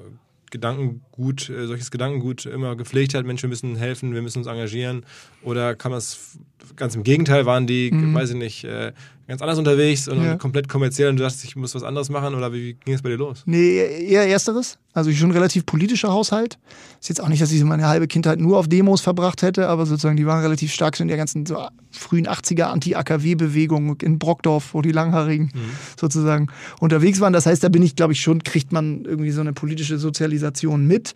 [0.53, 5.03] Gedankengut, äh, solches Gedankengut immer gepflegt hat, Menschen müssen helfen, wir müssen uns engagieren?
[5.41, 6.37] Oder kann das
[6.75, 8.13] ganz im Gegenteil, waren die, mhm.
[8.13, 8.93] weiß ich nicht, äh,
[9.27, 10.35] ganz anders unterwegs und, ja.
[10.35, 13.09] komplett kommerziell und du dachtest, ich muss was anderes machen oder wie ging es bei
[13.09, 13.43] dir los?
[13.45, 14.77] Nee, eher ersteres.
[14.93, 16.59] Also schon ein relativ politischer Haushalt.
[16.99, 19.85] Ist jetzt auch nicht, dass ich meine halbe Kindheit nur auf Demos verbracht hätte, aber
[19.85, 21.57] sozusagen die waren relativ stark so in der ganzen so
[21.91, 25.71] frühen 80er Anti-AKW-Bewegung in Brockdorf, wo die Langhaarigen mhm.
[25.99, 26.47] sozusagen
[26.79, 27.33] unterwegs waren.
[27.33, 30.85] Das heißt, da bin ich, glaube ich, schon, kriegt man irgendwie so eine politische Sozialisation
[30.85, 31.13] mit.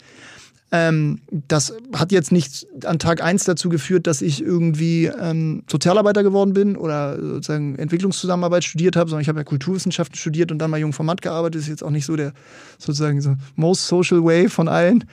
[0.69, 6.23] Ähm, das hat jetzt nicht an Tag 1 dazu geführt, dass ich irgendwie ähm, Sozialarbeiter
[6.23, 10.69] geworden bin oder sozusagen Entwicklungszusammenarbeit studiert habe, sondern ich habe ja Kulturwissenschaften studiert und dann
[10.69, 11.56] mal Jungformat gearbeitet.
[11.56, 12.34] Das ist jetzt auch nicht so der
[12.80, 15.06] sozusagen so most social way von allen.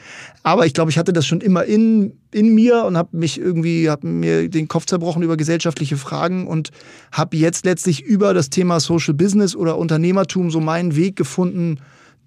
[0.43, 3.89] Aber ich glaube, ich hatte das schon immer in, in mir und habe mich irgendwie,
[3.89, 6.73] habe mir den Kopf zerbrochen über gesellschaftliche Fragen und
[7.13, 11.79] habe jetzt letztlich über das Thema Social Business oder Unternehmertum so meinen Weg gefunden,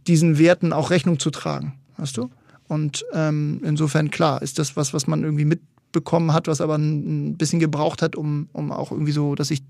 [0.07, 1.73] diesen Werten auch Rechnung zu tragen.
[1.97, 2.29] Weißt du?
[2.67, 7.37] Und ähm, insofern, klar, ist das was, was man irgendwie mitbekommen hat, was aber ein,
[7.37, 9.63] bisschen gebraucht hat, um, um auch irgendwie so, dass ich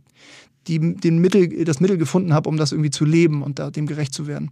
[0.68, 3.88] die, den Mittel, das Mittel gefunden habe, um das irgendwie zu leben und da, dem
[3.88, 4.52] gerecht zu werden.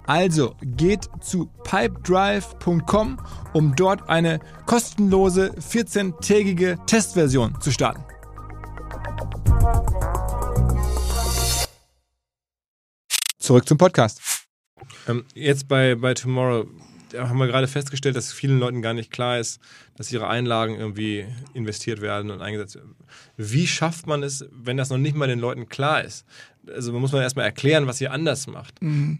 [0.05, 3.19] Also geht zu pipedrive.com
[3.53, 8.03] um dort eine kostenlose 14-tägige Testversion zu starten.
[13.37, 14.21] Zurück zum Podcast.
[15.07, 16.65] Ähm, jetzt bei, bei Tomorrow
[17.17, 19.59] haben wir gerade festgestellt, dass vielen Leuten gar nicht klar ist,
[19.95, 22.95] dass ihre Einlagen irgendwie investiert werden und eingesetzt werden.
[23.37, 26.25] Wie schafft man es, wenn das noch nicht mal den Leuten klar ist?
[26.67, 28.81] Also man muss man erstmal erklären, was ihr anders macht.
[28.81, 29.19] Mhm.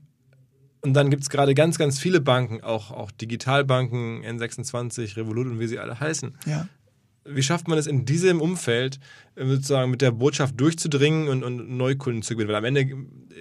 [0.81, 5.59] Und dann gibt es gerade ganz, ganz viele Banken, auch, auch Digitalbanken, N26, Revolut und
[5.59, 6.35] wie sie alle heißen.
[6.45, 6.67] Ja.
[7.23, 8.99] Wie schafft man es in diesem Umfeld,
[9.35, 12.49] äh, sozusagen mit der Botschaft durchzudringen und, und Neukunden zu gewinnen?
[12.49, 12.89] Weil am Ende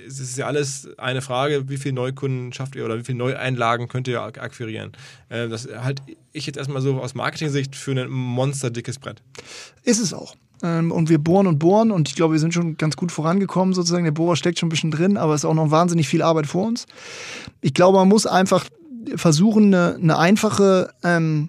[0.06, 3.88] ist es ja alles eine Frage, wie viele Neukunden schafft ihr oder wie viele Neueinlagen
[3.88, 4.92] könnt ihr akquirieren?
[5.30, 9.22] Äh, das halte ich jetzt erstmal so aus Marketing-Sicht für ein monsterdickes Brett.
[9.82, 10.36] Ist es auch.
[10.62, 13.74] Ähm, und wir bohren und bohren und ich glaube, wir sind schon ganz gut vorangekommen
[13.74, 14.04] sozusagen.
[14.04, 16.46] Der Bohrer steckt schon ein bisschen drin, aber es ist auch noch wahnsinnig viel Arbeit
[16.46, 16.86] vor uns.
[17.60, 18.64] Ich glaube, man muss einfach
[19.16, 21.48] versuchen, eine, eine einfache ähm,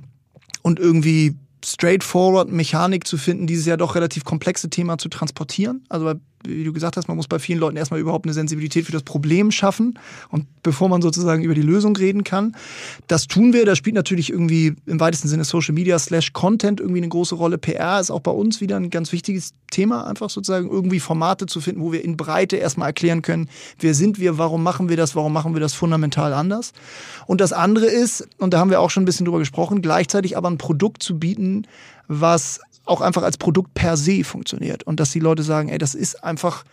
[0.62, 5.84] und irgendwie straightforward Mechanik zu finden, dieses ja doch relativ komplexe Thema zu transportieren.
[5.90, 6.14] Also
[6.46, 9.04] wie du gesagt hast, man muss bei vielen Leuten erstmal überhaupt eine Sensibilität für das
[9.04, 10.00] Problem schaffen
[10.30, 12.56] und bevor man sozusagen über die Lösung reden kann.
[13.08, 17.00] Das tun wir, da spielt natürlich irgendwie im weitesten Sinne Social Media slash Content irgendwie
[17.00, 17.58] eine große Rolle.
[17.58, 21.62] PR ist auch bei uns wieder ein ganz wichtiges Thema, einfach sozusagen irgendwie Formate zu
[21.62, 23.50] finden, wo wir in Breite erstmal erklären können,
[23.80, 26.74] wer sind wir, warum machen wir das, warum machen wir das fundamental anders.
[27.26, 30.38] Und das andere ist, und da haben wir auch schon ein bisschen drüber gesprochen, gleichzeitig
[30.38, 31.66] aber ein Produkt zu bieten,
[32.08, 34.84] was auch einfach als Produkt per se funktioniert.
[34.84, 36.64] Und dass die Leute sagen, ey, das ist einfach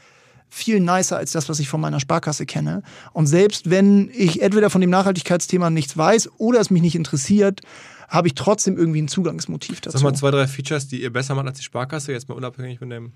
[0.49, 2.83] viel nicer als das, was ich von meiner Sparkasse kenne.
[3.13, 7.61] Und selbst wenn ich entweder von dem Nachhaltigkeitsthema nichts weiß oder es mich nicht interessiert,
[8.09, 9.99] habe ich trotzdem irgendwie ein Zugangsmotiv dazu.
[9.99, 12.79] Sag mal zwei, drei Features, die ihr besser macht als die Sparkasse, jetzt mal unabhängig
[12.79, 13.13] von dem.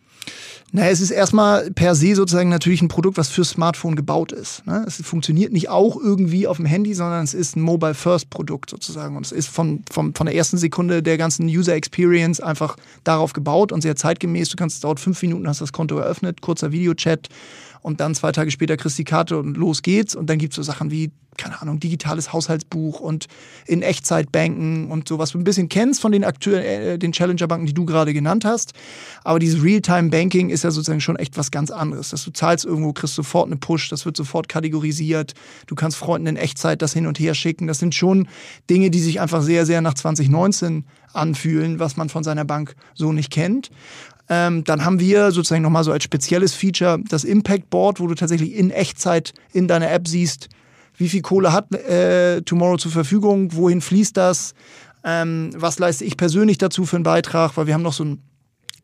[0.71, 4.67] Naja, es ist erstmal per se sozusagen natürlich ein Produkt, was fürs Smartphone gebaut ist.
[4.67, 4.85] Ne?
[4.87, 9.17] Es funktioniert nicht auch irgendwie auf dem Handy, sondern es ist ein Mobile-First-Produkt sozusagen.
[9.17, 13.73] Und es ist von, von, von der ersten Sekunde der ganzen User-Experience einfach darauf gebaut
[13.73, 14.51] und sehr zeitgemäß.
[14.51, 17.31] Du kannst, es dauert fünf Minuten, hast das Konto eröffnet, kurzer Videochat
[17.81, 20.15] und dann zwei Tage später kriegst du die Karte und los geht's.
[20.15, 23.27] Und dann gibt es so Sachen wie keine Ahnung, digitales Haushaltsbuch und
[23.67, 27.67] in Echtzeitbanken und so, was du ein bisschen kennst von den Akteuren, äh, den Challenger-Banken,
[27.67, 28.73] die du gerade genannt hast.
[29.25, 32.11] Aber dieses Real-Time-Banking ist ja sozusagen schon echt was ganz anderes.
[32.11, 35.33] Dass du zahlst irgendwo, kriegst sofort eine Push, das wird sofort kategorisiert.
[35.67, 37.67] Du kannst Freunden in Echtzeit das hin und her schicken.
[37.67, 38.29] Das sind schon
[38.69, 43.13] Dinge, die sich einfach sehr, sehr nach 2019 anfühlen, was man von seiner Bank so
[43.13, 43.71] nicht kennt.
[44.29, 48.15] Ähm, dann haben wir sozusagen nochmal so als spezielles Feature das Impact Board, wo du
[48.15, 50.49] tatsächlich in Echtzeit in deiner App siehst,
[50.97, 54.55] wie viel Kohle hat äh, Tomorrow zur Verfügung, wohin fließt das,
[55.05, 58.23] ähm, was leiste ich persönlich dazu für einen Beitrag, weil wir haben noch so ein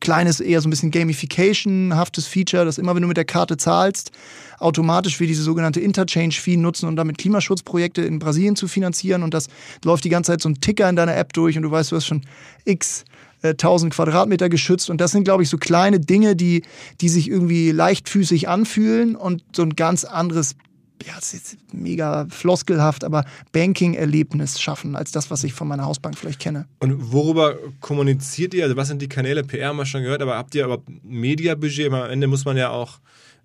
[0.00, 4.12] kleines, eher so ein bisschen Gamification-haftes Feature, dass immer wenn du mit der Karte zahlst,
[4.58, 9.48] automatisch wir diese sogenannte Interchange-Fee nutzen und damit Klimaschutzprojekte in Brasilien zu finanzieren und das
[9.84, 11.96] läuft die ganze Zeit so ein Ticker in deiner App durch und du weißt, du
[11.96, 12.22] hast schon
[12.64, 13.04] x
[13.42, 14.90] 1000 äh, Quadratmeter geschützt.
[14.90, 16.62] Und das sind, glaube ich, so kleine Dinge, die,
[17.00, 20.56] die sich irgendwie leichtfüßig anfühlen und so ein ganz anderes
[21.06, 25.84] ja, das ist jetzt mega floskelhaft, aber Banking-Erlebnis schaffen, als das, was ich von meiner
[25.84, 26.66] Hausbank vielleicht kenne.
[26.80, 28.64] Und worüber kommuniziert ihr?
[28.64, 29.44] Also was sind die Kanäle?
[29.44, 31.92] PR haben wir schon gehört, aber habt ihr überhaupt Media-Budget?
[31.92, 32.98] Am Ende muss man ja auch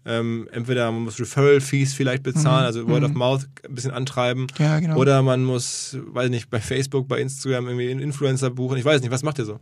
[0.05, 2.65] ähm, entweder man muss Referral-Fees vielleicht bezahlen, mhm.
[2.65, 3.05] also Word mhm.
[3.05, 4.47] of Mouth ein bisschen antreiben.
[4.57, 4.97] Ja, genau.
[4.97, 8.77] Oder man muss, weiß nicht, bei Facebook, bei Instagram irgendwie einen Influencer buchen.
[8.77, 9.59] Ich weiß nicht, was macht ihr so?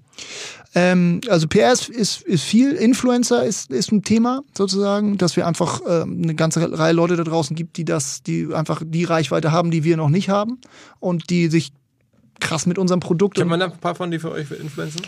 [0.73, 5.45] Ähm, also PR ist, ist, ist, viel, Influencer ist, ist ein Thema sozusagen, dass wir
[5.45, 9.51] einfach äh, eine ganze Reihe Leute da draußen gibt, die das, die einfach die Reichweite
[9.51, 10.59] haben, die wir noch nicht haben
[10.99, 11.71] und die sich
[12.39, 13.35] krass mit unserem Produkt.
[13.35, 15.01] Kennt man da ein paar von, die für euch influenzen?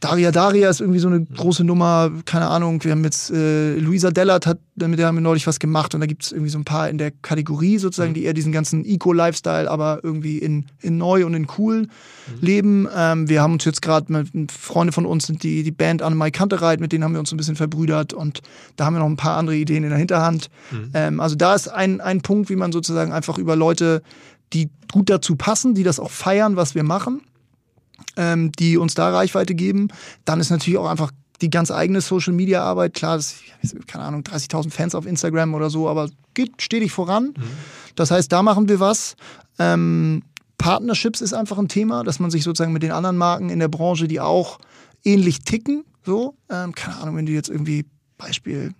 [0.00, 2.82] Daria Daria ist irgendwie so eine große Nummer, keine Ahnung.
[2.84, 6.00] Wir haben jetzt äh, Luisa Dellert, hat, mit der haben wir neulich was gemacht und
[6.00, 8.14] da gibt es irgendwie so ein paar in der Kategorie sozusagen, mhm.
[8.14, 11.88] die eher diesen ganzen Eco-Lifestyle, aber irgendwie in, in neu und in cool mhm.
[12.40, 12.88] leben.
[12.94, 16.30] Ähm, wir haben uns jetzt gerade mit Freunde von uns, sind die, die Band Annemai
[16.30, 18.42] Kantereit, mit denen haben wir uns ein bisschen verbrüdert und
[18.76, 20.50] da haben wir noch ein paar andere Ideen in der Hinterhand.
[20.70, 20.90] Mhm.
[20.94, 24.02] Ähm, also da ist ein, ein Punkt, wie man sozusagen einfach über Leute,
[24.52, 27.22] die gut dazu passen, die das auch feiern, was wir machen
[28.16, 29.88] ähm, die uns da Reichweite geben.
[30.24, 32.94] Dann ist natürlich auch einfach die ganz eigene Social Media Arbeit.
[32.94, 33.36] Klar, das,
[33.86, 37.34] keine Ahnung, 30.000 Fans auf Instagram oder so, aber geht stetig voran.
[37.36, 37.42] Mhm.
[37.94, 39.16] Das heißt, da machen wir was.
[39.58, 40.22] Ähm,
[40.58, 43.68] Partnerships ist einfach ein Thema, dass man sich sozusagen mit den anderen Marken in der
[43.68, 44.58] Branche, die auch
[45.04, 47.84] ähnlich ticken, so, ähm, keine Ahnung, wenn du jetzt irgendwie
[48.16, 48.72] Beispiel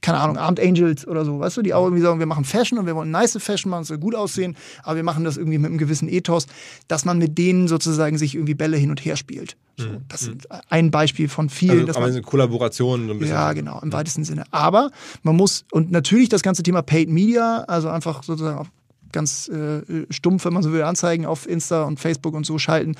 [0.00, 2.78] keine Ahnung, Abend Angels oder so, weißt du, die auch irgendwie sagen, wir machen Fashion
[2.78, 5.58] und wir wollen nice Fashion machen, es soll gut aussehen, aber wir machen das irgendwie
[5.58, 6.46] mit einem gewissen Ethos,
[6.86, 9.56] dass man mit denen sozusagen sich irgendwie Bälle hin und her spielt.
[9.76, 9.98] So, mhm.
[10.08, 11.86] das ist ein Beispiel von vielen.
[11.86, 13.34] Also, aber eine Kollaboration so ein bisschen.
[13.34, 14.44] Ja, genau, im weitesten Sinne.
[14.50, 14.90] Aber
[15.22, 18.68] man muss, und natürlich das ganze Thema Paid Media, also einfach sozusagen auf
[19.12, 22.94] ganz äh, stumpf, wenn man so will, Anzeigen auf Insta und Facebook und so schalten.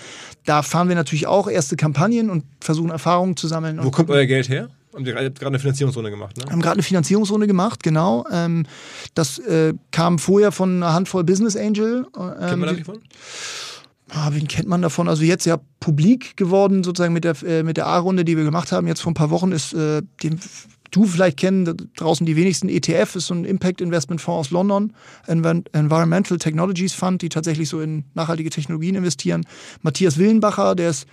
[0.47, 3.79] Da fahren wir natürlich auch erste Kampagnen und versuchen Erfahrungen zu sammeln.
[3.83, 4.71] Wo kommt euer Geld her?
[4.97, 6.45] Ihr habt gerade eine Finanzierungsrunde gemacht, ne?
[6.51, 8.25] Haben gerade eine Finanzierungsrunde gemacht, genau.
[8.31, 8.67] Ähm,
[9.15, 12.07] das äh, kam vorher von einer Handvoll Business Angel.
[12.17, 12.99] Ähm, Kennt man da nicht von?
[14.11, 15.07] Ah, wen kennt man davon?
[15.09, 18.73] Also jetzt ja publik geworden, sozusagen mit der, äh, mit der A-Runde, die wir gemacht
[18.73, 18.87] haben.
[18.87, 20.41] Jetzt vor ein paar Wochen ist äh, den
[20.91, 24.93] du vielleicht kennen draußen die wenigsten ETF ist so ein Impact Investment Fonds aus London,
[25.27, 29.45] Environmental Technologies Fund, die tatsächlich so in nachhaltige Technologien investieren.
[29.83, 31.07] Matthias Willenbacher, der ist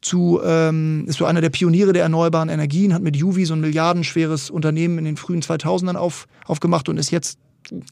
[0.00, 3.60] zu, ähm, ist so einer der Pioniere der erneuerbaren Energien, hat mit Juvi so ein
[3.60, 7.38] milliardenschweres Unternehmen in den frühen 2000ern auf, aufgemacht und ist jetzt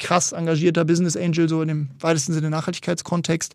[0.00, 3.54] krass engagierter Business Angel, so in dem weitesten Sinne Nachhaltigkeitskontext.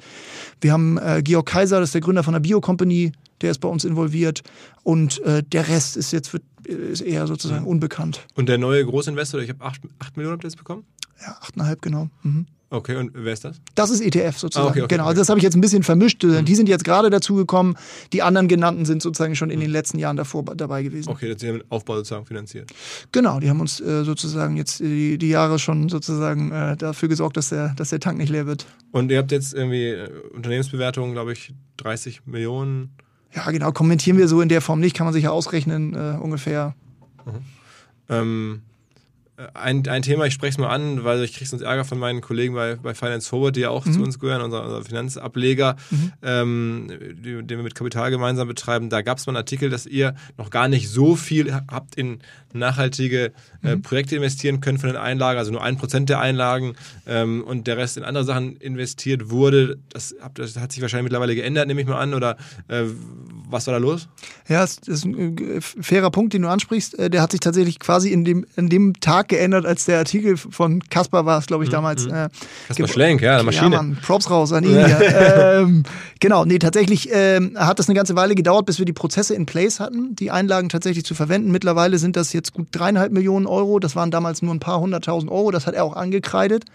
[0.61, 3.11] Wir haben äh, Georg Kaiser, das ist der Gründer von der Bio Company,
[3.41, 4.43] der ist bei uns involviert.
[4.83, 8.25] Und äh, der Rest ist jetzt wird, ist eher sozusagen unbekannt.
[8.35, 10.85] Und der neue Großinvestor, ich habe 8, 8 Millionen habt ihr jetzt bekommen?
[11.21, 12.09] Ja, 8,5 genau.
[12.23, 12.47] Mhm.
[12.71, 13.61] Okay, und wer ist das?
[13.75, 14.67] Das ist ETF sozusagen.
[14.67, 15.15] Ah, okay, okay, genau, okay.
[15.15, 16.23] das habe ich jetzt ein bisschen vermischt.
[16.23, 16.45] Mhm.
[16.45, 17.77] Die sind jetzt gerade dazugekommen.
[18.11, 21.09] Die anderen genannten sind sozusagen schon in den letzten Jahren davor dabei gewesen.
[21.09, 22.71] Okay, das haben den Aufbau sozusagen finanziert.
[23.11, 27.37] Genau, die haben uns äh, sozusagen jetzt die, die, Jahre schon sozusagen äh, dafür gesorgt,
[27.37, 28.65] dass der, dass der Tank nicht leer wird.
[28.91, 32.95] Und ihr habt jetzt irgendwie äh, Unternehmensbewertungen, glaube ich, 30 Millionen.
[33.35, 36.17] Ja, genau, kommentieren wir so in der Form nicht, kann man sich ja ausrechnen, äh,
[36.19, 36.73] ungefähr.
[37.25, 37.31] Mhm.
[38.07, 38.61] Ähm,
[39.53, 42.21] ein, ein Thema, ich spreche es mal an, weil ich kriege sonst Ärger von meinen
[42.21, 43.93] Kollegen bei, bei Finance Forward, die ja auch mhm.
[43.93, 46.13] zu uns gehören, unser, unser Finanzableger, mhm.
[46.21, 48.89] ähm, den wir mit Kapital gemeinsam betreiben.
[48.89, 52.19] Da gab es mal einen Artikel, dass ihr noch gar nicht so viel habt in
[52.55, 53.81] nachhaltige äh, mhm.
[53.81, 57.77] Projekte investieren können von den Einlagen, also nur ein Prozent der Einlagen ähm, und der
[57.77, 59.77] Rest in andere Sachen investiert wurde.
[59.89, 62.13] Das, das, hat sich wahrscheinlich mittlerweile geändert, nehme ich mal an.
[62.13, 62.37] Oder
[62.69, 62.83] äh,
[63.49, 64.07] was war da los?
[64.47, 66.97] Ja, das ist ein äh, fairer Punkt, den du ansprichst.
[66.97, 70.37] Äh, der hat sich tatsächlich quasi in dem, in dem Tag geändert, als der Artikel
[70.37, 72.05] von Kaspar war es, glaube ich, damals.
[72.05, 72.13] Mhm.
[72.13, 72.29] Äh,
[72.67, 73.75] Kaspar Schlenk, ja, Maschine.
[73.75, 74.99] Ja, Mann, Props raus an ihn hier.
[75.61, 75.83] ähm,
[76.19, 79.45] genau, nee, tatsächlich ähm, hat das eine ganze Weile gedauert, bis wir die Prozesse in
[79.45, 81.51] place hatten, die Einlagen tatsächlich zu verwenden.
[81.51, 83.79] Mittlerweile sind das jetzt gut dreieinhalb Millionen Euro.
[83.79, 85.51] Das waren damals nur ein paar hunderttausend Euro.
[85.51, 86.65] Das hat er auch angekreidet.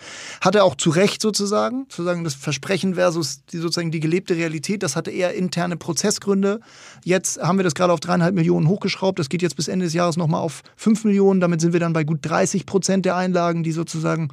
[0.41, 1.87] Hat er auch zu Recht sozusagen.
[1.89, 4.83] Sozusagen das Versprechen versus die, sozusagen die gelebte Realität.
[4.83, 6.61] Das hatte eher interne Prozessgründe.
[7.05, 9.19] Jetzt haben wir das gerade auf dreieinhalb Millionen hochgeschraubt.
[9.19, 11.41] Das geht jetzt bis Ende des Jahres nochmal auf fünf Millionen.
[11.41, 14.29] Damit sind wir dann bei gut 30 Prozent der Einlagen, die sozusagen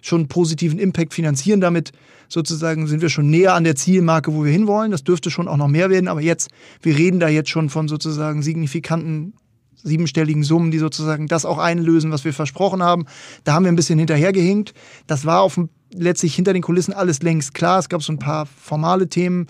[0.00, 1.60] schon positiven Impact finanzieren.
[1.60, 1.92] Damit
[2.28, 4.90] sozusagen sind wir schon näher an der Zielmarke, wo wir hinwollen.
[4.90, 6.08] Das dürfte schon auch noch mehr werden.
[6.08, 6.50] Aber jetzt,
[6.80, 9.34] wir reden da jetzt schon von sozusagen signifikanten
[9.84, 13.06] siebenstelligen Summen, die sozusagen das auch einlösen, was wir versprochen haben.
[13.44, 14.74] Da haben wir ein bisschen hinterhergehinkt.
[15.06, 17.78] Das war auf dem, letztlich hinter den Kulissen alles längst klar.
[17.78, 19.46] Es gab so ein paar formale Themen.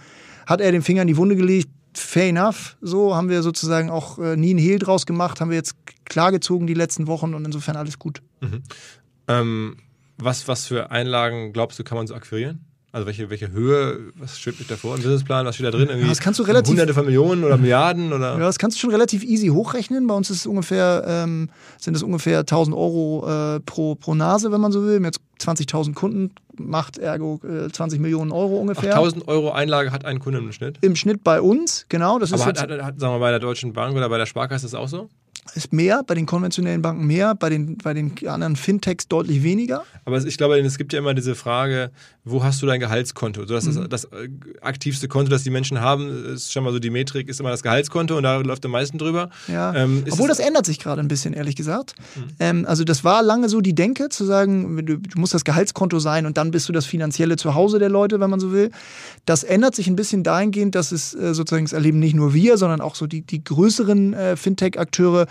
[0.47, 1.69] Hat er den Finger in die Wunde gelegt?
[1.95, 2.77] Fair enough.
[2.81, 5.75] So haben wir sozusagen auch äh, nie einen Hehl draus gemacht, haben wir jetzt
[6.05, 8.23] klargezogen die letzten Wochen und insofern alles gut.
[8.41, 8.63] Mhm.
[9.29, 9.77] Ähm,
[10.19, 12.65] was, was für Einlagen glaubst du, kann man so akquirieren?
[12.95, 15.89] Also welche, welche Höhe, was steht mit davor im Businessplan, was steht da drin?
[15.89, 18.33] Irgendwie Ja, das kannst du relativ- Hunderte von Millionen oder Milliarden oder?
[18.35, 20.07] Ja, das kannst du schon relativ easy hochrechnen.
[20.07, 23.27] Bei uns ist es ungefähr, ähm, sind es ungefähr 1000 Euro
[23.57, 24.91] äh, pro, pro Nase, wenn man so will.
[24.91, 28.95] Wir haben jetzt 20.000 Kunden, macht ergo äh, 20 Millionen Euro ungefähr.
[28.95, 30.77] 1000 Euro Einlage hat ein Kunde im Schnitt.
[30.83, 32.19] Im Schnitt bei uns, genau.
[32.19, 34.11] Das ist, Aber hat, jetzt, hat, hat, sagen wir mal, bei der Deutschen Bank oder
[34.11, 35.09] bei der Sparkasse ist das auch so?
[35.55, 39.83] Ist mehr, bei den konventionellen Banken mehr, bei den, bei den anderen Fintechs deutlich weniger.
[40.05, 41.91] Aber ich glaube, es gibt ja immer diese Frage,
[42.25, 43.41] wo hast du dein Gehaltskonto?
[43.47, 43.83] So, das Mhm.
[43.83, 44.29] ist das äh,
[44.61, 47.65] aktivste Konto, das die Menschen haben, ist schon mal so die Metrik, ist immer das
[47.65, 49.31] Gehaltskonto und da läuft am meisten drüber.
[49.49, 49.75] Ja.
[49.75, 51.95] Ähm, Obwohl es- das ändert sich gerade ein bisschen, ehrlich gesagt.
[52.39, 55.99] Ähm, also das war lange so die Denke, zu sagen, du, du musst das Gehaltskonto
[55.99, 58.71] sein und dann bist du das finanzielle Zuhause der Leute, wenn man so will.
[59.27, 62.57] Das ändert sich ein bisschen dahingehend, dass es äh, sozusagen, das erleben nicht nur wir,
[62.59, 65.27] sondern auch so die, die größeren äh, Fintech-Akteure,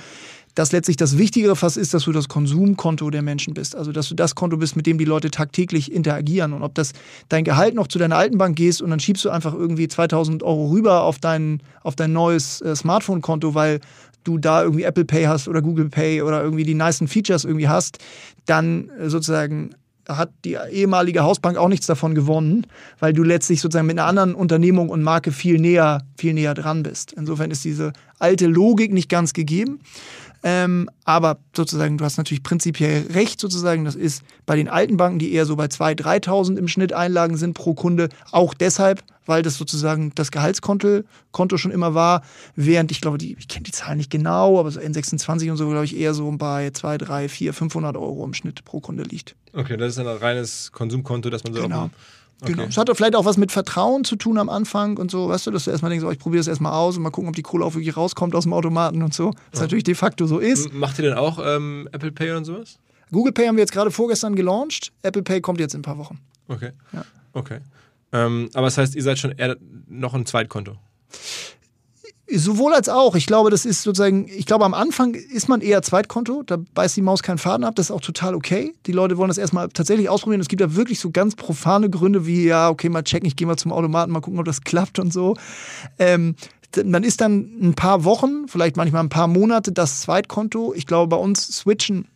[0.55, 3.75] dass letztlich das Wichtigere fast ist, dass du das Konsumkonto der Menschen bist.
[3.75, 6.53] Also, dass du das Konto bist, mit dem die Leute tagtäglich interagieren.
[6.53, 6.93] Und ob das
[7.29, 10.43] dein Gehalt noch zu deiner alten Bank gehst und dann schiebst du einfach irgendwie 2000
[10.43, 13.79] Euro rüber auf dein, auf dein neues äh, Smartphone-Konto, weil
[14.23, 17.69] du da irgendwie Apple Pay hast oder Google Pay oder irgendwie die nicen Features irgendwie
[17.69, 17.99] hast,
[18.45, 19.71] dann äh, sozusagen
[20.07, 22.67] hat die ehemalige Hausbank auch nichts davon gewonnen,
[22.99, 26.83] weil du letztlich sozusagen mit einer anderen Unternehmung und Marke viel näher, viel näher dran
[26.83, 27.13] bist.
[27.13, 29.79] Insofern ist diese alte Logik nicht ganz gegeben.
[30.43, 35.19] Ähm, aber sozusagen, du hast natürlich prinzipiell recht, sozusagen, das ist bei den alten Banken,
[35.19, 39.43] die eher so bei 2.000, 3.000 im Schnitt Einlagen sind pro Kunde, auch deshalb, weil
[39.43, 42.23] das sozusagen das Gehaltskonto Konto schon immer war,
[42.55, 45.69] während ich glaube, die, ich kenne die Zahlen nicht genau, aber so N26 und so,
[45.69, 49.35] glaube ich, eher so bei 2, 3, 4, 500 Euro im Schnitt pro Kunde liegt.
[49.53, 51.83] Okay, das ist dann ein reines Konsumkonto, das man so Genau.
[51.83, 51.91] auf
[52.41, 52.63] dem- Genau.
[52.63, 52.69] Okay.
[52.71, 55.51] Es hatte vielleicht auch was mit Vertrauen zu tun am Anfang und so, weißt du,
[55.51, 57.41] dass du erstmal denkst, oh, ich probiere das erstmal aus und mal gucken, ob die
[57.43, 59.31] Kohle auch wirklich rauskommt aus dem Automaten und so.
[59.51, 60.67] Was natürlich de facto so ist.
[60.71, 62.79] M- Macht ihr denn auch ähm, Apple Pay und sowas?
[63.11, 64.91] Google Pay haben wir jetzt gerade vorgestern gelauncht.
[65.03, 66.19] Apple Pay kommt jetzt in ein paar Wochen.
[66.47, 66.71] Okay.
[66.93, 67.03] Ja.
[67.33, 67.59] Okay.
[68.13, 69.55] Ähm, aber das heißt, ihr seid schon eher
[69.87, 70.75] noch ein Zweitkonto.
[72.33, 73.15] Sowohl als auch.
[73.15, 76.95] Ich glaube, das ist sozusagen, ich glaube, am Anfang ist man eher Zweitkonto, da beißt
[76.95, 78.73] die Maus keinen Faden ab, das ist auch total okay.
[78.85, 80.41] Die Leute wollen das erstmal tatsächlich ausprobieren.
[80.41, 83.47] Es gibt da wirklich so ganz profane Gründe wie, ja, okay, mal checken, ich gehe
[83.47, 85.35] mal zum Automaten, mal gucken, ob das klappt und so.
[85.99, 86.35] Ähm,
[86.85, 90.73] man ist dann ein paar Wochen, vielleicht manchmal ein paar Monate das Zweitkonto.
[90.73, 92.07] Ich glaube, bei uns switchen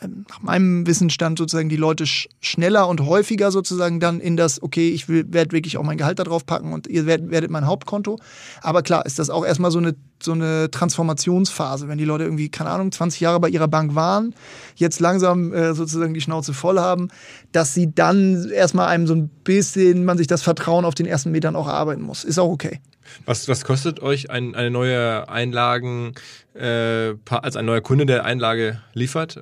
[0.00, 4.90] nach meinem Wissensstand sozusagen die Leute sch schneller und häufiger sozusagen dann in das, okay,
[4.90, 8.18] ich werde wirklich auch mein Gehalt da drauf packen und ihr werdet, werdet mein Hauptkonto.
[8.62, 12.48] Aber klar, ist das auch erstmal so eine, so eine Transformationsphase, wenn die Leute irgendwie,
[12.48, 14.34] keine Ahnung, 20 Jahre bei ihrer Bank waren,
[14.76, 17.08] jetzt langsam äh, sozusagen die Schnauze voll haben,
[17.50, 21.32] dass sie dann erstmal einem so ein bisschen, man sich das Vertrauen auf den ersten
[21.32, 22.22] Metern auch erarbeiten muss.
[22.22, 22.80] Ist auch okay.
[23.26, 26.12] Was, was kostet euch ein, eine neue Einlagen,
[26.54, 29.36] äh, pa- als ein neuer Kunde, der Einlage liefert?
[29.36, 29.40] Äh,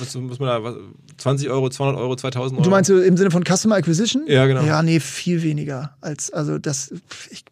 [0.00, 0.74] Was muss man da, was,
[1.18, 2.64] 20 Euro, 200 Euro, 2000 Euro?
[2.64, 4.24] Du meinst im Sinne von Customer Acquisition?
[4.26, 4.62] Ja, genau.
[4.64, 6.92] Ja, nee, viel weniger als, also das,
[7.30, 7.44] ich,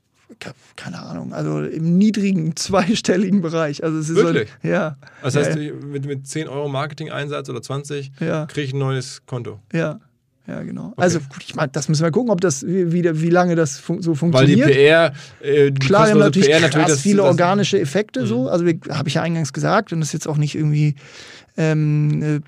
[0.77, 3.85] keine Ahnung, also im niedrigen zweistelligen Bereich.
[3.85, 4.49] Also es ist Wirklich?
[4.63, 4.97] So, ja.
[5.23, 8.47] Das heißt, ja, mit, mit 10 Euro Marketing-Einsatz oder 20 Ja.
[8.47, 9.61] kriege ich ein neues Konto.
[9.73, 10.01] ja.
[10.47, 10.93] Ja, genau.
[10.97, 13.79] Also gut, ich meine, das müssen wir gucken, ob das wie, wie, wie lange das
[13.79, 14.71] fun so Weil die funktioniert.
[14.73, 17.31] PR, äh, die Klar, wir haben natürlich PR krass natürlich das, viele das, Mhm.
[17.31, 18.49] organische Effekte so.
[18.49, 20.97] Also habe ich ja eingangs gesagt und das ist jetzt auch nicht irgendwie
[21.57, 22.41] ähm, äh,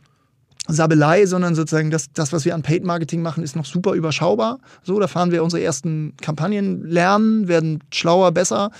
[0.66, 4.58] Sabelei, sondern sozusagen das, das, was wir an Paid Marketing machen, ist noch super überschaubar.
[4.82, 8.70] So, da fahren wir unsere ersten Kampagnen lernen, werden schlauer, besser,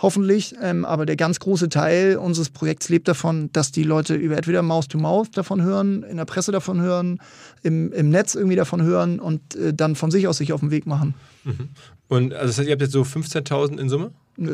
[0.00, 0.54] hoffentlich.
[0.62, 4.62] Ähm, aber der ganz große Teil unseres Projekts lebt davon, dass die Leute über entweder
[4.62, 7.18] Mouth to Mouth davon hören, in der Presse davon hören,
[7.62, 10.70] im, im Netz irgendwie davon hören und äh, dann von sich aus sich auf den
[10.70, 11.14] Weg machen.
[11.42, 11.70] Mhm.
[12.06, 14.12] Und also das heißt, ihr habt jetzt so 15.000 in Summe?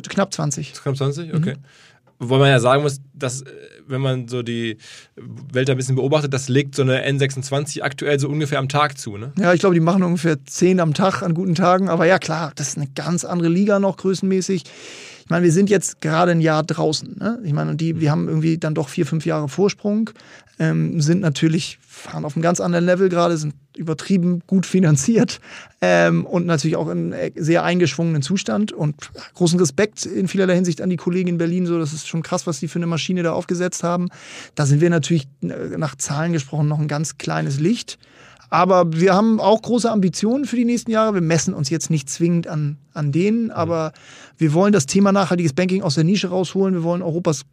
[0.08, 0.72] Knapp 20.
[0.72, 1.54] Knapp 20, okay.
[1.54, 1.62] Mhm.
[2.18, 3.46] Wobei man ja sagen muss, dass, äh,
[3.86, 4.78] wenn man so die
[5.52, 9.16] Welt ein bisschen beobachtet, das legt so eine N26 aktuell so ungefähr am Tag zu,
[9.16, 9.32] ne?
[9.38, 11.88] Ja, ich glaube, die machen ungefähr 10 am Tag an guten Tagen.
[11.88, 14.64] Aber ja, klar, das ist eine ganz andere Liga noch größenmäßig.
[14.64, 17.16] Ich meine, wir sind jetzt gerade ein Jahr draußen.
[17.18, 17.38] Ne?
[17.44, 20.10] Ich meine, und die, wir haben irgendwie dann doch vier, fünf Jahre Vorsprung,
[20.58, 25.40] ähm, sind natürlich, fahren auf einem ganz anderen Level gerade, sind übertrieben gut finanziert
[25.80, 28.72] ähm, und natürlich auch in sehr eingeschwungenen Zustand.
[28.72, 31.66] Und großen Respekt in vielerlei Hinsicht an die Kollegen in Berlin.
[31.66, 34.08] So, das ist schon krass, was die für eine Maschine da aufgesetzt haben.
[34.54, 37.98] Da sind wir natürlich äh, nach Zahlen gesprochen noch ein ganz kleines Licht.
[38.50, 41.14] Aber wir haben auch große Ambitionen für die nächsten Jahre.
[41.14, 43.92] Wir messen uns jetzt nicht zwingend an, an denen, aber
[44.38, 46.74] wir wollen das Thema nachhaltiges Banking aus der Nische rausholen.
[46.74, 47.44] Wir wollen Europas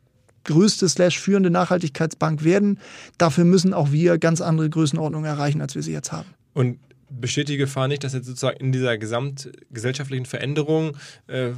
[0.46, 2.80] größte slash führende Nachhaltigkeitsbank werden.
[3.18, 6.30] Dafür müssen auch wir ganz andere Größenordnungen erreichen, als wir sie jetzt haben.
[6.54, 6.80] Und
[7.10, 11.52] besteht die Gefahr nicht, dass jetzt sozusagen in dieser gesamtgesellschaftlichen Veränderung, äh,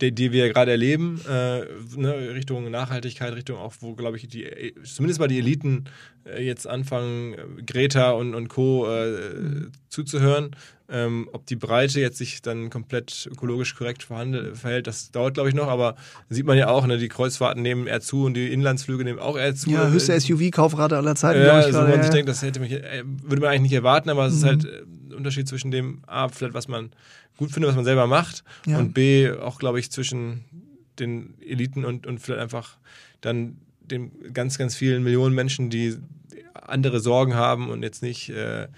[0.00, 1.60] die, die, wir gerade erleben, äh,
[1.96, 5.84] ne, Richtung Nachhaltigkeit, Richtung auch, wo, glaube ich, die, zumindest mal die Eliten
[6.24, 8.90] äh, jetzt anfangen, Greta und, und Co.
[8.90, 10.56] Äh, zuzuhören,
[10.92, 15.54] ähm, ob die Breite jetzt sich dann komplett ökologisch korrekt verhält, das dauert, glaube ich,
[15.54, 15.96] noch, aber
[16.28, 19.38] sieht man ja auch, ne, die Kreuzfahrten nehmen eher zu und die Inlandsflüge nehmen auch
[19.38, 19.70] eher zu.
[19.70, 21.66] Ja, höchste SUV-Kaufrate aller Zeiten, ja, glaube ich.
[21.66, 22.02] Also man ja.
[22.02, 24.38] sich denkt, das hätte mich, äh, würde man eigentlich nicht erwarten, aber es mhm.
[24.38, 26.90] ist halt ein Unterschied zwischen dem, A, vielleicht was man
[27.38, 28.78] gut findet, was man selber macht ja.
[28.78, 30.44] und B, auch, glaube ich, zwischen
[30.98, 32.76] den Eliten und, und vielleicht einfach
[33.22, 35.96] dann den ganz, ganz vielen Millionen Menschen, die
[36.54, 38.68] andere Sorgen haben und jetzt nicht äh,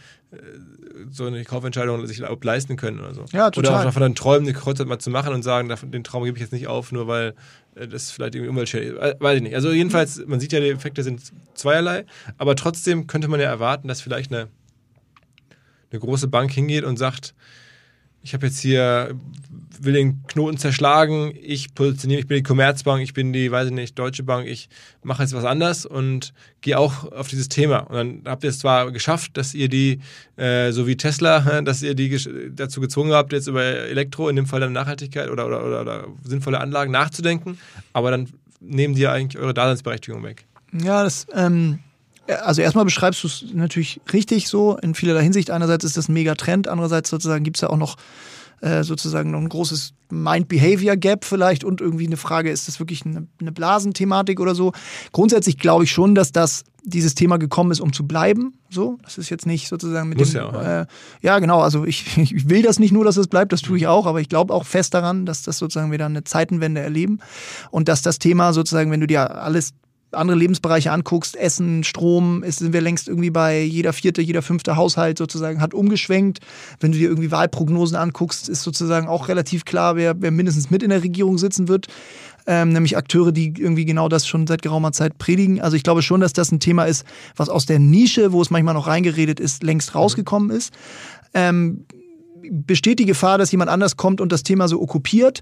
[1.11, 3.25] so eine Kaufentscheidung sich leisten können oder so.
[3.33, 3.71] Ja, total.
[3.71, 6.37] Oder auch davon dann träumen, eine Kreuzfahrt mal zu machen und sagen, den Traum gebe
[6.37, 7.35] ich jetzt nicht auf, nur weil
[7.75, 9.55] äh, das vielleicht irgendwie Umweltschädigung äh, Weiß ich nicht.
[9.55, 11.21] Also jedenfalls, man sieht ja, die Effekte sind
[11.55, 12.05] zweierlei,
[12.39, 14.49] aber trotzdem könnte man ja erwarten, dass vielleicht eine,
[15.91, 17.35] eine große Bank hingeht und sagt,
[18.25, 19.15] ich habe jetzt hier,
[19.81, 23.75] will den Knoten zerschlagen, ich positioniere, ich bin die Commerzbank, ich bin die, weiß ich
[23.75, 24.71] nicht, Deutsche Bank, ich
[25.03, 27.81] mache jetzt was anders und gehe auch auf dieses Thema.
[27.81, 30.01] Und dann habt ihr es zwar geschafft, dass ihr die,
[30.37, 32.19] äh, so wie Tesla, dass ihr die
[32.57, 36.09] dazu gezwungen habt, jetzt über Elektro, in dem Fall dann Nachhaltigkeit oder, oder, oder, oder
[36.23, 37.59] sinnvolle Anlagen nachzudenken,
[37.93, 40.47] aber dann nehmen die ja eigentlich eure Daseinsberechtigung weg.
[40.73, 41.81] Ja, das, ähm,
[42.27, 45.51] also erstmal beschreibst du es natürlich richtig so, in vielerlei Hinsicht.
[45.51, 47.97] Einerseits ist das ein Megatrend, andererseits sozusagen gibt es ja auch noch
[48.61, 53.27] äh, sozusagen noch ein großes Mind-Behavior-Gap vielleicht und irgendwie eine Frage, ist das wirklich eine,
[53.41, 54.73] eine Blasenthematik oder so?
[55.13, 58.55] Grundsätzlich glaube ich schon, dass das dieses Thema gekommen ist, um zu bleiben.
[58.71, 60.37] So, das ist jetzt nicht sozusagen mit Muss dem.
[60.37, 60.87] Ja, auch, äh,
[61.23, 61.61] ja, genau.
[61.61, 64.21] Also ich, ich will das nicht nur, dass es bleibt, das tue ich auch, aber
[64.21, 67.19] ich glaube auch fest daran, dass das sozusagen wieder eine Zeitenwende erleben
[67.71, 69.75] und dass das Thema sozusagen, wenn du dir alles
[70.15, 74.77] andere Lebensbereiche anguckst, Essen, Strom, ist, sind wir längst irgendwie bei jeder vierte, jeder fünfte
[74.77, 76.41] Haushalt sozusagen hat umgeschwenkt.
[76.81, 80.83] Wenn du dir irgendwie Wahlprognosen anguckst, ist sozusagen auch relativ klar, wer, wer mindestens mit
[80.83, 81.89] in der Regierung sitzen wird.
[82.47, 85.61] Ähm, nämlich Akteure, die irgendwie genau das schon seit geraumer Zeit predigen.
[85.63, 87.07] Also ich glaube schon, dass das ein Thema ist,
[87.37, 90.73] was aus der Nische, wo es manchmal noch reingeredet ist, längst rausgekommen ist.
[91.33, 91.87] Ähm,
[92.51, 95.41] besteht die Gefahr, dass jemand anders kommt und das Thema so okkupiert?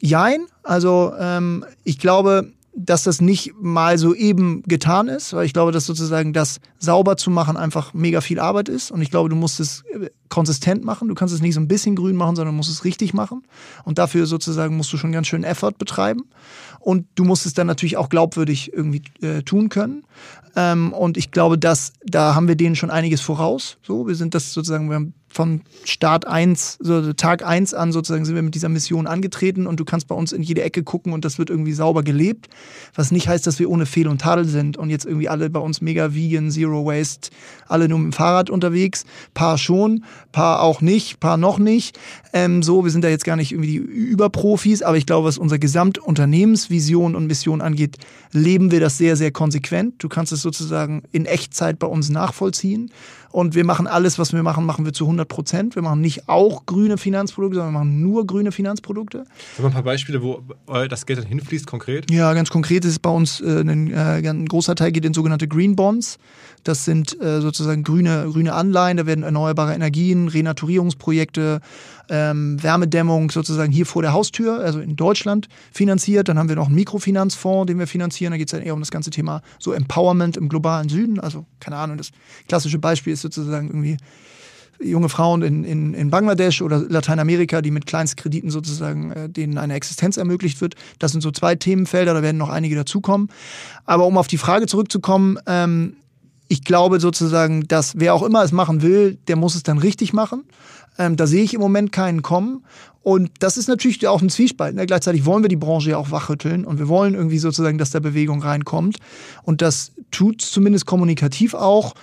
[0.00, 0.46] Jein.
[0.64, 5.72] Also ähm, ich glaube, dass das nicht mal so eben getan ist, weil ich glaube,
[5.72, 9.36] dass sozusagen das sauber zu machen einfach mega viel Arbeit ist und ich glaube, du
[9.36, 11.08] musst es äh, konsistent machen.
[11.08, 13.42] Du kannst es nicht so ein bisschen grün machen, sondern musst es richtig machen
[13.84, 16.22] und dafür sozusagen musst du schon ganz schön Effort betreiben
[16.80, 20.04] und du musst es dann natürlich auch glaubwürdig irgendwie äh, tun können.
[20.56, 23.78] Ähm, und ich glaube, dass da haben wir denen schon einiges voraus.
[23.82, 28.24] So, wir sind das sozusagen, wir haben von Start 1, so Tag 1 an sozusagen
[28.24, 31.12] sind wir mit dieser Mission angetreten und du kannst bei uns in jede Ecke gucken
[31.12, 32.48] und das wird irgendwie sauber gelebt.
[32.94, 35.60] Was nicht heißt, dass wir ohne Fehl und Tadel sind und jetzt irgendwie alle bei
[35.60, 37.30] uns mega vegan, zero waste,
[37.66, 39.04] alle nur mit dem Fahrrad unterwegs.
[39.32, 41.98] Paar schon, paar auch nicht, paar noch nicht.
[42.34, 45.38] Ähm, so, wir sind da jetzt gar nicht irgendwie die Überprofis, aber ich glaube, was
[45.38, 47.96] unsere Gesamtunternehmensvision und Mission angeht,
[48.32, 50.02] leben wir das sehr, sehr konsequent.
[50.02, 52.90] Du kannst es sozusagen in Echtzeit bei uns nachvollziehen
[53.32, 55.74] und wir machen alles, was wir machen, machen wir zu 100 100 Prozent.
[55.74, 59.18] Wir machen nicht auch grüne Finanzprodukte, sondern wir machen nur grüne Finanzprodukte.
[59.18, 59.26] Haben
[59.58, 60.42] wir ein paar Beispiele, wo
[60.88, 62.10] das Geld dann hinfließt, konkret?
[62.10, 65.48] Ja, ganz konkret ist bei uns äh, ein, äh, ein, großer Teil geht in sogenannte
[65.48, 66.18] Green Bonds.
[66.64, 71.60] Das sind äh, sozusagen grüne, grüne Anleihen, da werden erneuerbare Energien, Renaturierungsprojekte,
[72.08, 76.28] ähm, Wärmedämmung sozusagen hier vor der Haustür, also in Deutschland finanziert.
[76.28, 78.32] Dann haben wir noch einen Mikrofinanzfonds, den wir finanzieren.
[78.32, 81.20] Da geht es dann eher um das ganze Thema so Empowerment im globalen Süden.
[81.20, 82.10] Also keine Ahnung, das
[82.48, 83.96] klassische Beispiel ist sozusagen irgendwie
[84.84, 89.74] junge Frauen in, in, in Bangladesch oder Lateinamerika, die mit Kleinstkrediten sozusagen äh, denen eine
[89.74, 90.74] Existenz ermöglicht wird.
[90.98, 93.28] Das sind so zwei Themenfelder, da werden noch einige dazukommen.
[93.84, 95.96] Aber um auf die Frage zurückzukommen, ähm,
[96.48, 100.12] ich glaube sozusagen, dass wer auch immer es machen will, der muss es dann richtig
[100.12, 100.44] machen.
[100.98, 102.64] Ähm, da sehe ich im Moment keinen kommen.
[103.02, 104.76] Und das ist natürlich auch ein Zwiespalt.
[104.76, 104.86] Ne?
[104.86, 107.98] Gleichzeitig wollen wir die Branche ja auch wachrütteln und wir wollen irgendwie sozusagen, dass da
[107.98, 108.98] Bewegung reinkommt.
[109.42, 111.94] Und das tut zumindest kommunikativ auch.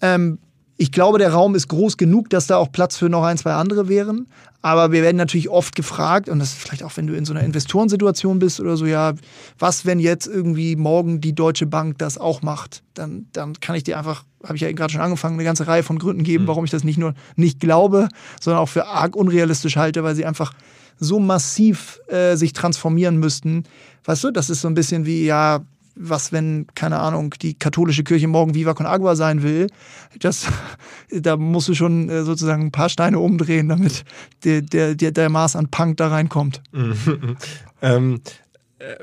[0.00, 0.38] Ähm,
[0.76, 3.52] ich glaube, der Raum ist groß genug, dass da auch Platz für noch ein, zwei
[3.52, 4.26] andere wären.
[4.62, 7.32] Aber wir werden natürlich oft gefragt, und das ist vielleicht auch, wenn du in so
[7.32, 9.12] einer Investorensituation bist oder so, ja,
[9.58, 12.82] was, wenn jetzt irgendwie morgen die Deutsche Bank das auch macht?
[12.94, 15.82] Dann, dann kann ich dir einfach, habe ich ja gerade schon angefangen, eine ganze Reihe
[15.82, 16.48] von Gründen geben, mhm.
[16.48, 18.08] warum ich das nicht nur nicht glaube,
[18.40, 20.52] sondern auch für arg unrealistisch halte, weil sie einfach
[20.98, 23.64] so massiv äh, sich transformieren müssten.
[24.04, 25.60] Weißt du, das ist so ein bisschen wie, ja,
[25.94, 29.68] was, wenn, keine Ahnung, die katholische Kirche morgen Viva con Agua sein will,
[30.18, 30.46] das,
[31.10, 34.04] da musst du schon äh, sozusagen ein paar Steine umdrehen, damit
[34.44, 36.62] der, der, der, der Maß an Punk da reinkommt.
[37.82, 38.20] ähm,
[38.78, 38.94] äh,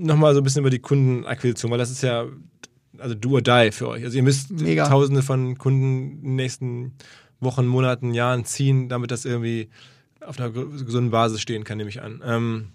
[0.00, 2.26] Nochmal so ein bisschen über die Kundenakquisition, weil das ist ja
[2.98, 4.04] also do or die für euch.
[4.04, 4.88] Also ihr müsst Mega.
[4.88, 6.92] tausende von Kunden in den nächsten
[7.40, 9.68] Wochen, Monaten, Jahren ziehen, damit das irgendwie
[10.20, 12.22] auf einer gesunden Basis stehen kann, nehme ich an.
[12.24, 12.68] Ähm,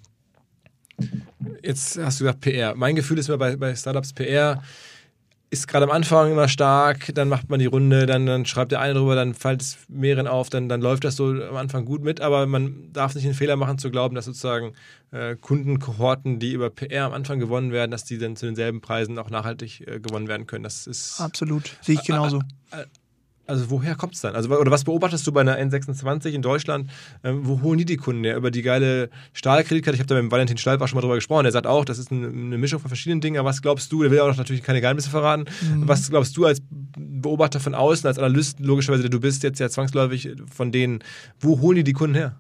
[1.62, 2.76] Jetzt hast du gesagt PR.
[2.76, 4.62] Mein Gefühl ist immer bei, bei Startups PR
[5.54, 8.82] ist gerade am Anfang immer stark, dann macht man die Runde, dann, dann schreibt der
[8.82, 12.02] eine drüber, dann fällt es mehreren auf, dann, dann läuft das so am Anfang gut
[12.02, 14.74] mit, aber man darf nicht den Fehler machen zu glauben, dass sozusagen
[15.12, 19.20] äh, Kundenkohorten, die über PR am Anfang gewonnen werden, dass die dann zu denselben Preisen
[19.20, 20.64] auch nachhaltig äh, gewonnen werden können.
[20.64, 22.42] Das ist absolut, sehe ich genauso.
[23.46, 24.36] Also woher kommt es dann?
[24.36, 26.90] Also, oder was beobachtest du bei einer N26 in Deutschland?
[27.24, 28.38] Ähm, wo holen die die Kunden her?
[28.38, 29.96] Über die geile Stahlkreditkarte?
[29.96, 31.44] Ich habe da mit Valentin Stalb schon mal drüber gesprochen.
[31.44, 33.38] Der sagt auch, das ist eine, eine, Mischung von verschiedenen Dingen.
[33.38, 35.46] Aber was glaubst du, der will auch natürlich keine Geheimnisse verraten.
[35.62, 35.88] Mhm.
[35.88, 36.62] Was glaubst du als
[36.98, 41.00] Beobachter von außen, als Analyst, logischerweise, du bist jetzt ja zwangsläufig von denen,
[41.42, 42.38] wo holen die die Kunden her?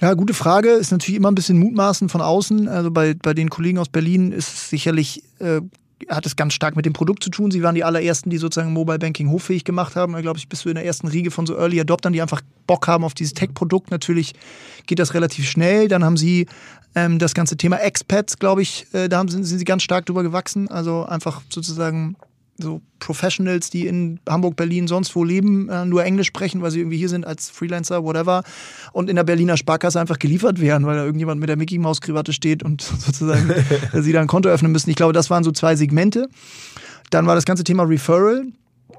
[0.00, 0.70] Ja, gute Frage.
[0.70, 2.68] Ist natürlich immer ein bisschen Mutmaßen von außen.
[2.68, 5.60] Also bei, bei den Kollegen aus Berlin ist es sicherlich äh,
[6.08, 7.50] hat es ganz stark mit dem Produkt zu tun.
[7.50, 10.12] Sie waren die allerersten, die sozusagen Mobile Banking hoffähig gemacht haben.
[10.12, 12.40] Da glaube ich, bist du in der ersten Riege von so Early Adoptern, die einfach
[12.66, 13.90] Bock haben auf dieses Tech-Produkt.
[13.90, 14.34] Natürlich
[14.86, 15.88] geht das relativ schnell.
[15.88, 16.46] Dann haben sie
[16.94, 20.06] ähm, das ganze Thema Expats, glaube ich, äh, da haben, sind, sind sie ganz stark
[20.06, 20.68] drüber gewachsen.
[20.68, 22.16] Also einfach sozusagen
[22.58, 26.80] so Professionals, die in Hamburg, Berlin, sonst wo leben, äh, nur Englisch sprechen, weil sie
[26.80, 28.42] irgendwie hier sind als Freelancer, whatever,
[28.92, 32.00] und in der Berliner Sparkasse einfach geliefert werden, weil da irgendjemand mit der Mickey Maus
[32.00, 33.54] Krawatte steht und sozusagen
[33.92, 34.90] sie da ein Konto öffnen müssen.
[34.90, 36.28] Ich glaube, das waren so zwei Segmente.
[37.10, 38.44] Dann war das ganze Thema Referral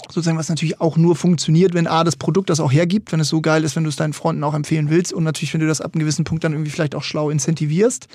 [0.07, 3.27] sozusagen, was natürlich auch nur funktioniert, wenn A, das Produkt das auch hergibt, wenn es
[3.27, 5.67] so geil ist, wenn du es deinen Freunden auch empfehlen willst und natürlich, wenn du
[5.67, 8.07] das ab einem gewissen Punkt dann irgendwie vielleicht auch schlau incentivierst.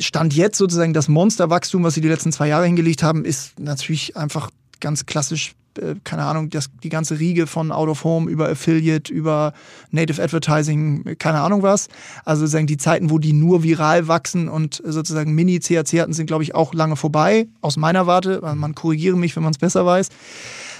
[0.00, 4.16] Stand jetzt sozusagen das Monsterwachstum, was sie die letzten zwei Jahre hingelegt haben, ist natürlich
[4.16, 8.48] einfach ganz klassisch, äh, keine Ahnung, das, die ganze Riege von Out of Home über
[8.48, 9.52] Affiliate, über
[9.90, 11.88] Native Advertising, keine Ahnung was.
[12.24, 16.42] Also sozusagen die Zeiten, wo die nur viral wachsen und sozusagen Mini-CAC hatten, sind, glaube
[16.42, 18.40] ich, auch lange vorbei, aus meiner Warte.
[18.54, 20.08] Man korrigiere mich, wenn man es besser weiß.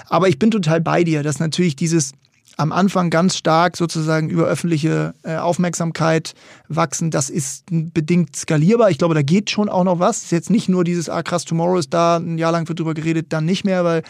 [0.09, 2.13] Aber ich bin total bei dir, dass natürlich dieses
[2.57, 6.35] am Anfang ganz stark sozusagen über öffentliche äh, Aufmerksamkeit
[6.69, 7.11] wachsen.
[7.11, 8.91] Das ist bedingt skalierbar.
[8.91, 10.19] Ich glaube, da geht schon auch noch was.
[10.19, 12.79] Es ist jetzt nicht nur dieses, ah krass, Tomorrow ist da, ein Jahr lang wird
[12.79, 14.03] drüber geredet, dann nicht mehr, weil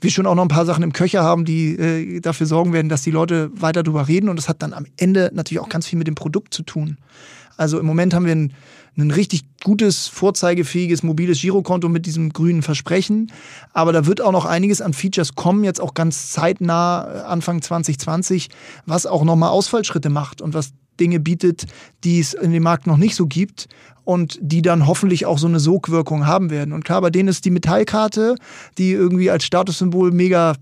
[0.00, 2.88] wir schon auch noch ein paar Sachen im Köcher haben, die äh, dafür sorgen werden,
[2.88, 4.28] dass die Leute weiter drüber reden.
[4.28, 6.96] Und das hat dann am Ende natürlich auch ganz viel mit dem Produkt zu tun.
[7.56, 8.54] Also im Moment haben wir ein
[8.96, 13.32] ein richtig gutes, vorzeigefähiges mobiles Girokonto mit diesem grünen Versprechen.
[13.72, 17.62] Aber da wird auch noch einiges an Features kommen, jetzt auch ganz zeitnah, äh, Anfang
[17.62, 18.48] 2020,
[18.86, 21.66] was auch nochmal Ausfallschritte macht und was Dinge bietet,
[22.04, 23.68] die es in dem Markt noch nicht so gibt
[24.04, 26.72] und die dann hoffentlich auch so eine Sogwirkung haben werden.
[26.72, 28.36] Und klar, bei denen ist die Metallkarte,
[28.76, 30.56] die irgendwie als Statussymbol mega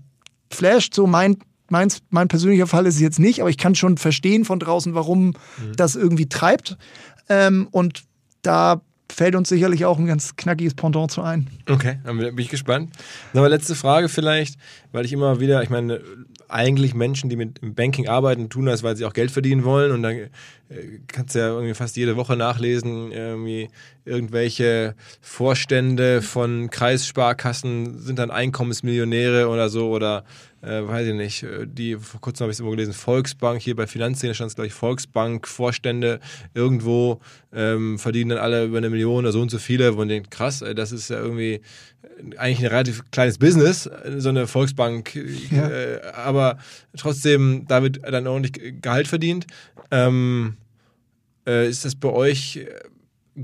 [0.49, 1.37] flasht, so mein
[1.71, 4.95] Meins, mein persönlicher Fall ist es jetzt nicht, aber ich kann schon verstehen von draußen,
[4.95, 5.33] warum mhm.
[5.75, 6.77] das irgendwie treibt.
[7.29, 8.03] Ähm, und
[8.41, 8.81] da
[9.11, 11.47] fällt uns sicherlich auch ein ganz knackiges Pendant zu ein.
[11.67, 12.91] Okay, dann bin ich gespannt.
[13.33, 14.57] Nochmal letzte Frage vielleicht,
[14.91, 15.99] weil ich immer wieder, ich meine,
[16.47, 19.91] eigentlich Menschen, die mit Banking arbeiten, tun das, weil sie auch Geld verdienen wollen.
[19.91, 20.29] Und dann äh,
[21.07, 23.69] kannst du ja irgendwie fast jede Woche nachlesen, irgendwie
[24.05, 30.23] irgendwelche Vorstände von Kreissparkassen sind dann Einkommensmillionäre oder so oder
[30.61, 33.75] äh, weiß ich nicht, äh, die, vor kurzem habe ich es immer gelesen, Volksbank, hier
[33.75, 36.19] bei Finanzszene stand es, glaube ich, Volksbank, Vorstände
[36.53, 37.21] irgendwo
[37.53, 40.31] ähm, verdienen dann alle über eine Million oder so und so viele, wo man denkt,
[40.31, 41.61] krass, ey, das ist ja irgendwie
[42.37, 45.15] eigentlich ein relativ kleines Business, so eine Volksbank,
[45.51, 45.69] ja.
[45.69, 46.57] äh, aber
[46.97, 49.47] trotzdem, da wird dann ordentlich Gehalt verdient.
[49.91, 50.57] Ähm,
[51.47, 52.59] äh, ist das bei euch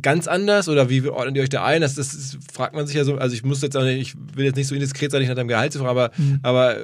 [0.02, 1.82] ganz anders oder wie ordnet ihr euch da ein?
[1.82, 3.18] Das, das, das, fragt man sich ja so.
[3.18, 5.36] Also ich muss jetzt auch nicht, ich will jetzt nicht so indiskret sein, ich nach
[5.36, 6.39] deinem Gehalt zu fragen, aber, mhm.
[6.43, 6.78] aber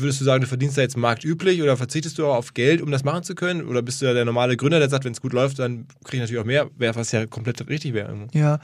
[0.00, 2.90] würdest du sagen, du verdienst da jetzt marktüblich oder verzichtest du auch auf Geld, um
[2.90, 3.66] das machen zu können?
[3.66, 6.20] Oder bist du der normale Gründer, der sagt, wenn es gut läuft, dann kriege ich
[6.20, 8.14] natürlich auch mehr, was ja komplett richtig wäre.
[8.32, 8.58] Ja,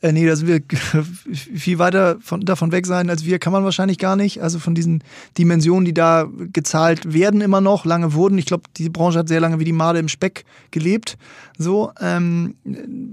[0.00, 0.60] äh, nee, da sind wir
[1.32, 4.42] viel weiter von, davon weg sein als wir, kann man wahrscheinlich gar nicht.
[4.42, 5.04] Also von diesen
[5.38, 8.38] Dimensionen, die da gezahlt werden immer noch, lange wurden.
[8.38, 11.16] Ich glaube, die Branche hat sehr lange wie die Made im Speck gelebt.
[11.58, 12.56] So, ähm,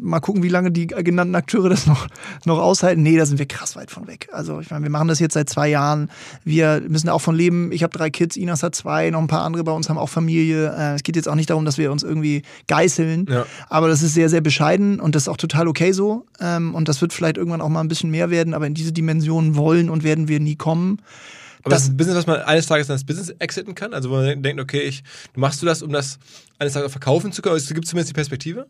[0.02, 2.08] mal gucken, wie lange die genannten Akteure das noch,
[2.46, 3.04] noch aushalten.
[3.04, 4.30] Nee, da sind wir krass weit von weg.
[4.32, 6.10] Also ich meine, wir machen das jetzt seit zwei Jahren.
[6.44, 7.59] Wir müssen auch von leben.
[7.72, 10.10] Ich habe drei Kids, Inas hat zwei, noch ein paar andere bei uns haben auch
[10.10, 10.74] Familie.
[10.76, 13.26] Äh, es geht jetzt auch nicht darum, dass wir uns irgendwie geißeln.
[13.30, 13.46] Ja.
[13.70, 16.26] Aber das ist sehr, sehr bescheiden und das ist auch total okay so.
[16.40, 18.92] Ähm, und das wird vielleicht irgendwann auch mal ein bisschen mehr werden, aber in diese
[18.92, 21.02] Dimensionen wollen und werden wir nie kommen.
[21.64, 23.94] Aber das, ist ein Business, was man eines Tages dann das Business exiten kann?
[23.94, 25.04] Also wo man denkt, okay, ich,
[25.36, 26.18] machst du das, um das
[26.58, 27.54] eines Tages verkaufen zu können?
[27.54, 28.68] Also gibt es zumindest die Perspektive?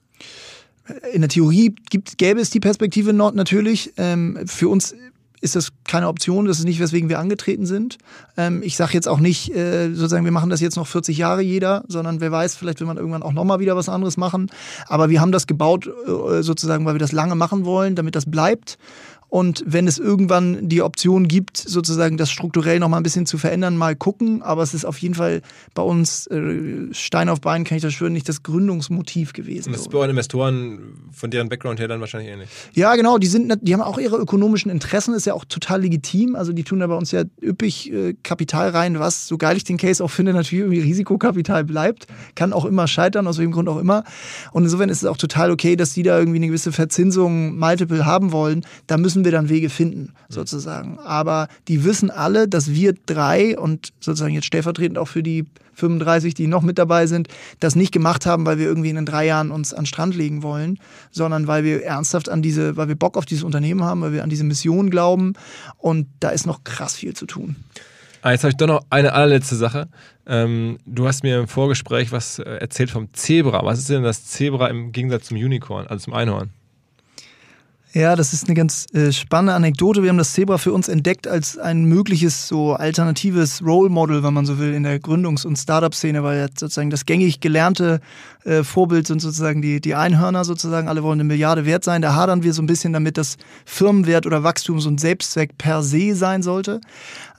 [1.14, 3.94] In der Theorie gibt, gäbe es die Perspektive natürlich.
[3.98, 4.96] Ähm, für uns
[5.42, 7.98] ist das keine Option, das ist nicht, weswegen wir angetreten sind.
[8.38, 11.42] Ähm, ich sage jetzt auch nicht, äh, sozusagen, wir machen das jetzt noch 40 Jahre
[11.42, 14.50] jeder, sondern wer weiß, vielleicht will man irgendwann auch nochmal wieder was anderes machen.
[14.88, 18.30] Aber wir haben das gebaut, äh, sozusagen, weil wir das lange machen wollen, damit das
[18.30, 18.78] bleibt.
[19.30, 23.38] Und wenn es irgendwann die Option gibt, sozusagen das strukturell noch mal ein bisschen zu
[23.38, 24.42] verändern, mal gucken.
[24.42, 25.42] Aber es ist auf jeden Fall
[25.74, 29.68] bei uns äh, Stein auf Bein, kann ich das schwören, nicht das Gründungsmotiv gewesen.
[29.68, 30.80] Und das ist bei euren Investoren
[31.12, 32.50] von deren Background her dann wahrscheinlich ähnlich.
[32.74, 33.18] Ja, genau.
[33.18, 36.36] Die sind, die haben auch ihre ökonomischen Interessen, ist ja auch total legitim.
[36.36, 39.64] Also die tun da bei uns ja üppig äh, Kapital rein, was, so geil ich
[39.64, 42.08] den Case auch finde, natürlich irgendwie Risikokapital bleibt.
[42.36, 44.04] Kann auch immer scheitern, aus welchem Grund auch immer.
[44.52, 48.06] Und insofern ist es auch total okay, dass die da irgendwie eine gewisse Verzinsung, Multiple
[48.06, 48.66] haben wollen.
[48.88, 50.98] Da müssen müssen wir dann Wege finden, sozusagen.
[51.00, 56.34] Aber die wissen alle, dass wir drei und sozusagen jetzt stellvertretend auch für die 35,
[56.34, 57.28] die noch mit dabei sind,
[57.60, 60.16] das nicht gemacht haben, weil wir irgendwie in den drei Jahren uns an den Strand
[60.16, 60.80] legen wollen,
[61.12, 64.24] sondern weil wir ernsthaft an diese, weil wir Bock auf dieses Unternehmen haben, weil wir
[64.24, 65.34] an diese Mission glauben
[65.78, 67.58] und da ist noch krass viel zu tun.
[68.22, 69.88] Ah, jetzt habe ich doch noch eine allerletzte Sache.
[70.26, 73.64] Ähm, du hast mir im Vorgespräch was äh, erzählt vom Zebra.
[73.64, 76.52] Was ist denn das Zebra im Gegensatz zum Unicorn, also zum Einhorn?
[77.92, 80.04] Ja, das ist eine ganz äh, spannende Anekdote.
[80.04, 84.34] Wir haben das Zebra für uns entdeckt als ein mögliches so alternatives Role Model, wenn
[84.34, 88.00] man so will, in der Gründungs- und Startup-Szene, weil ja sozusagen das gängig gelernte
[88.46, 90.88] äh, Vorbild sind sozusagen die, die Einhörner sozusagen.
[90.88, 92.04] Alle wollen eine Milliarde wert sein.
[92.04, 95.82] Da hadern wir so ein bisschen damit, dass Firmenwert oder Wachstum so ein Selbstzweck per
[95.82, 96.82] se sein sollte.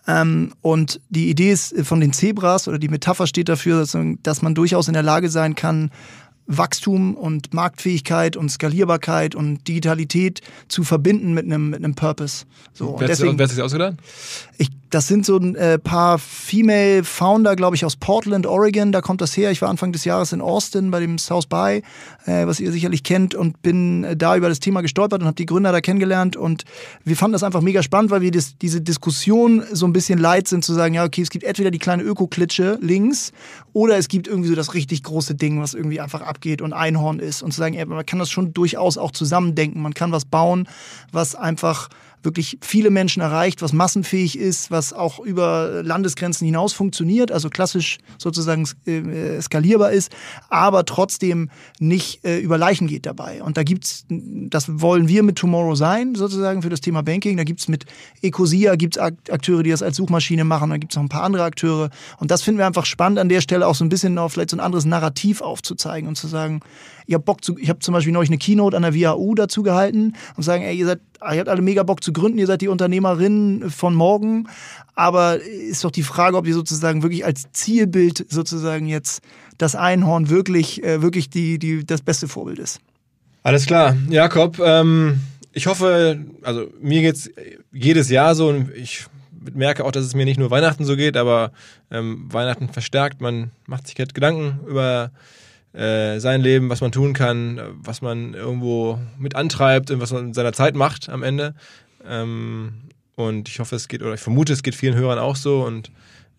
[0.08, 3.86] Ähm, und die Idee ist äh, von den Zebras oder die Metapher steht dafür,
[4.24, 5.92] dass man durchaus in der Lage sein kann,
[6.50, 12.44] Wachstum und Marktfähigkeit und Skalierbarkeit und Digitalität zu verbinden mit einem, mit einem Purpose.
[12.72, 13.94] So, wer, deswegen, wer hat sich ausgedacht?
[14.58, 18.90] Ich das sind so ein äh, paar Female Founder, glaube ich, aus Portland, Oregon.
[18.90, 19.52] Da kommt das her.
[19.52, 21.82] Ich war Anfang des Jahres in Austin bei dem South by,
[22.26, 25.36] äh, was ihr sicherlich kennt, und bin äh, da über das Thema gestolpert und habe
[25.36, 26.36] die Gründer da kennengelernt.
[26.36, 26.64] Und
[27.04, 30.48] wir fanden das einfach mega spannend, weil wir das, diese Diskussion so ein bisschen leid
[30.48, 33.32] sind, zu sagen, ja, okay, es gibt entweder die kleine Öko-Klitsche links
[33.72, 37.18] oder es gibt irgendwie so das richtig große Ding, was irgendwie einfach abgeht und Einhorn
[37.18, 37.42] ist.
[37.42, 39.82] Und zu sagen, ja, man kann das schon durchaus auch zusammendenken.
[39.82, 40.66] Man kann was bauen,
[41.12, 41.90] was einfach
[42.22, 47.98] wirklich viele Menschen erreicht, was massenfähig ist, was auch über Landesgrenzen hinaus funktioniert, also klassisch
[48.18, 50.12] sozusagen äh, skalierbar ist,
[50.48, 53.42] aber trotzdem nicht äh, über Leichen geht dabei.
[53.42, 57.36] Und da gibt's, das wollen wir mit Tomorrow sein, sozusagen für das Thema Banking.
[57.36, 57.86] Da gibt's mit
[58.22, 61.90] Ecosia gibt's Akteure, die das als Suchmaschine machen, da gibt's noch ein paar andere Akteure.
[62.18, 64.50] Und das finden wir einfach spannend an der Stelle auch so ein bisschen noch vielleicht
[64.50, 66.60] so ein anderes Narrativ aufzuzeigen und zu sagen,
[67.06, 69.62] ihr habt Bock zu, ich habe zum Beispiel neulich eine Keynote an der WHU dazu
[69.62, 72.60] gehalten und sagen, ey, ihr seid, ihr habt alle mega Bock zu gründen, ihr seid
[72.60, 74.48] die Unternehmerinnen von morgen,
[74.94, 79.22] aber ist doch die Frage, ob ihr sozusagen wirklich als Zielbild sozusagen jetzt
[79.58, 82.80] das Einhorn wirklich, äh, wirklich die, die, das beste Vorbild ist.
[83.42, 84.58] Alles klar, Jakob.
[84.58, 85.20] Ähm,
[85.52, 87.30] ich hoffe, also mir geht's
[87.72, 89.06] jedes Jahr so und ich
[89.54, 91.52] merke auch, dass es mir nicht nur Weihnachten so geht, aber
[91.90, 93.20] ähm, Weihnachten verstärkt.
[93.20, 95.10] Man macht sich halt Gedanken über
[95.72, 100.28] äh, sein Leben, was man tun kann, was man irgendwo mit antreibt und was man
[100.28, 101.54] in seiner Zeit macht am Ende.
[102.06, 102.72] Ähm,
[103.16, 105.62] und ich hoffe, es geht, oder ich vermute, es geht vielen Hörern auch so.
[105.64, 105.90] Und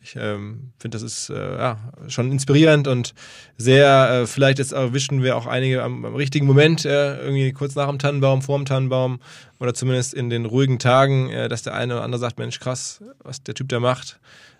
[0.03, 3.13] Ich ähm, finde, das ist äh, ja, schon inspirierend und
[3.57, 7.75] sehr, äh, vielleicht jetzt erwischen wir auch einige am, am richtigen Moment, äh, irgendwie kurz
[7.75, 9.19] nach dem Tannenbaum, vor dem Tannenbaum
[9.59, 13.03] oder zumindest in den ruhigen Tagen, äh, dass der eine oder andere sagt, Mensch, krass,
[13.23, 14.19] was der Typ da macht.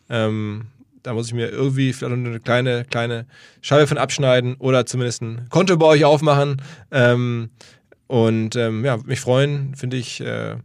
[0.10, 0.68] Ähm,
[1.02, 3.26] da muss ich mir irgendwie vielleicht eine kleine, kleine
[3.62, 6.62] Scheibe von abschneiden oder zumindest ein Konto bei euch aufmachen.
[6.92, 7.50] Ähm,
[8.06, 10.58] und ähm, ja, mich freuen, finde ich äh,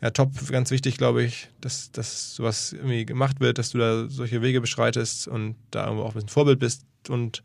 [0.00, 4.08] ja top, ganz wichtig, glaube ich, dass, dass sowas irgendwie gemacht wird, dass du da
[4.08, 6.84] solche Wege beschreitest und da irgendwo auch ein bisschen Vorbild bist.
[7.08, 7.42] Und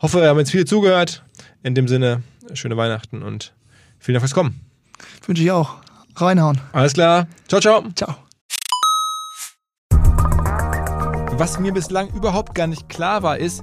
[0.00, 1.24] hoffe, wir haben jetzt viel zugehört.
[1.62, 2.22] In dem Sinne,
[2.54, 3.52] schöne Weihnachten und
[3.98, 4.60] vielen Dank fürs Kommen.
[5.26, 5.76] Wünsche ich auch.
[6.16, 6.60] Reinhauen.
[6.72, 7.28] Alles klar.
[7.48, 7.84] Ciao, ciao.
[7.94, 8.16] Ciao.
[11.38, 13.62] Was mir bislang überhaupt gar nicht klar war, ist,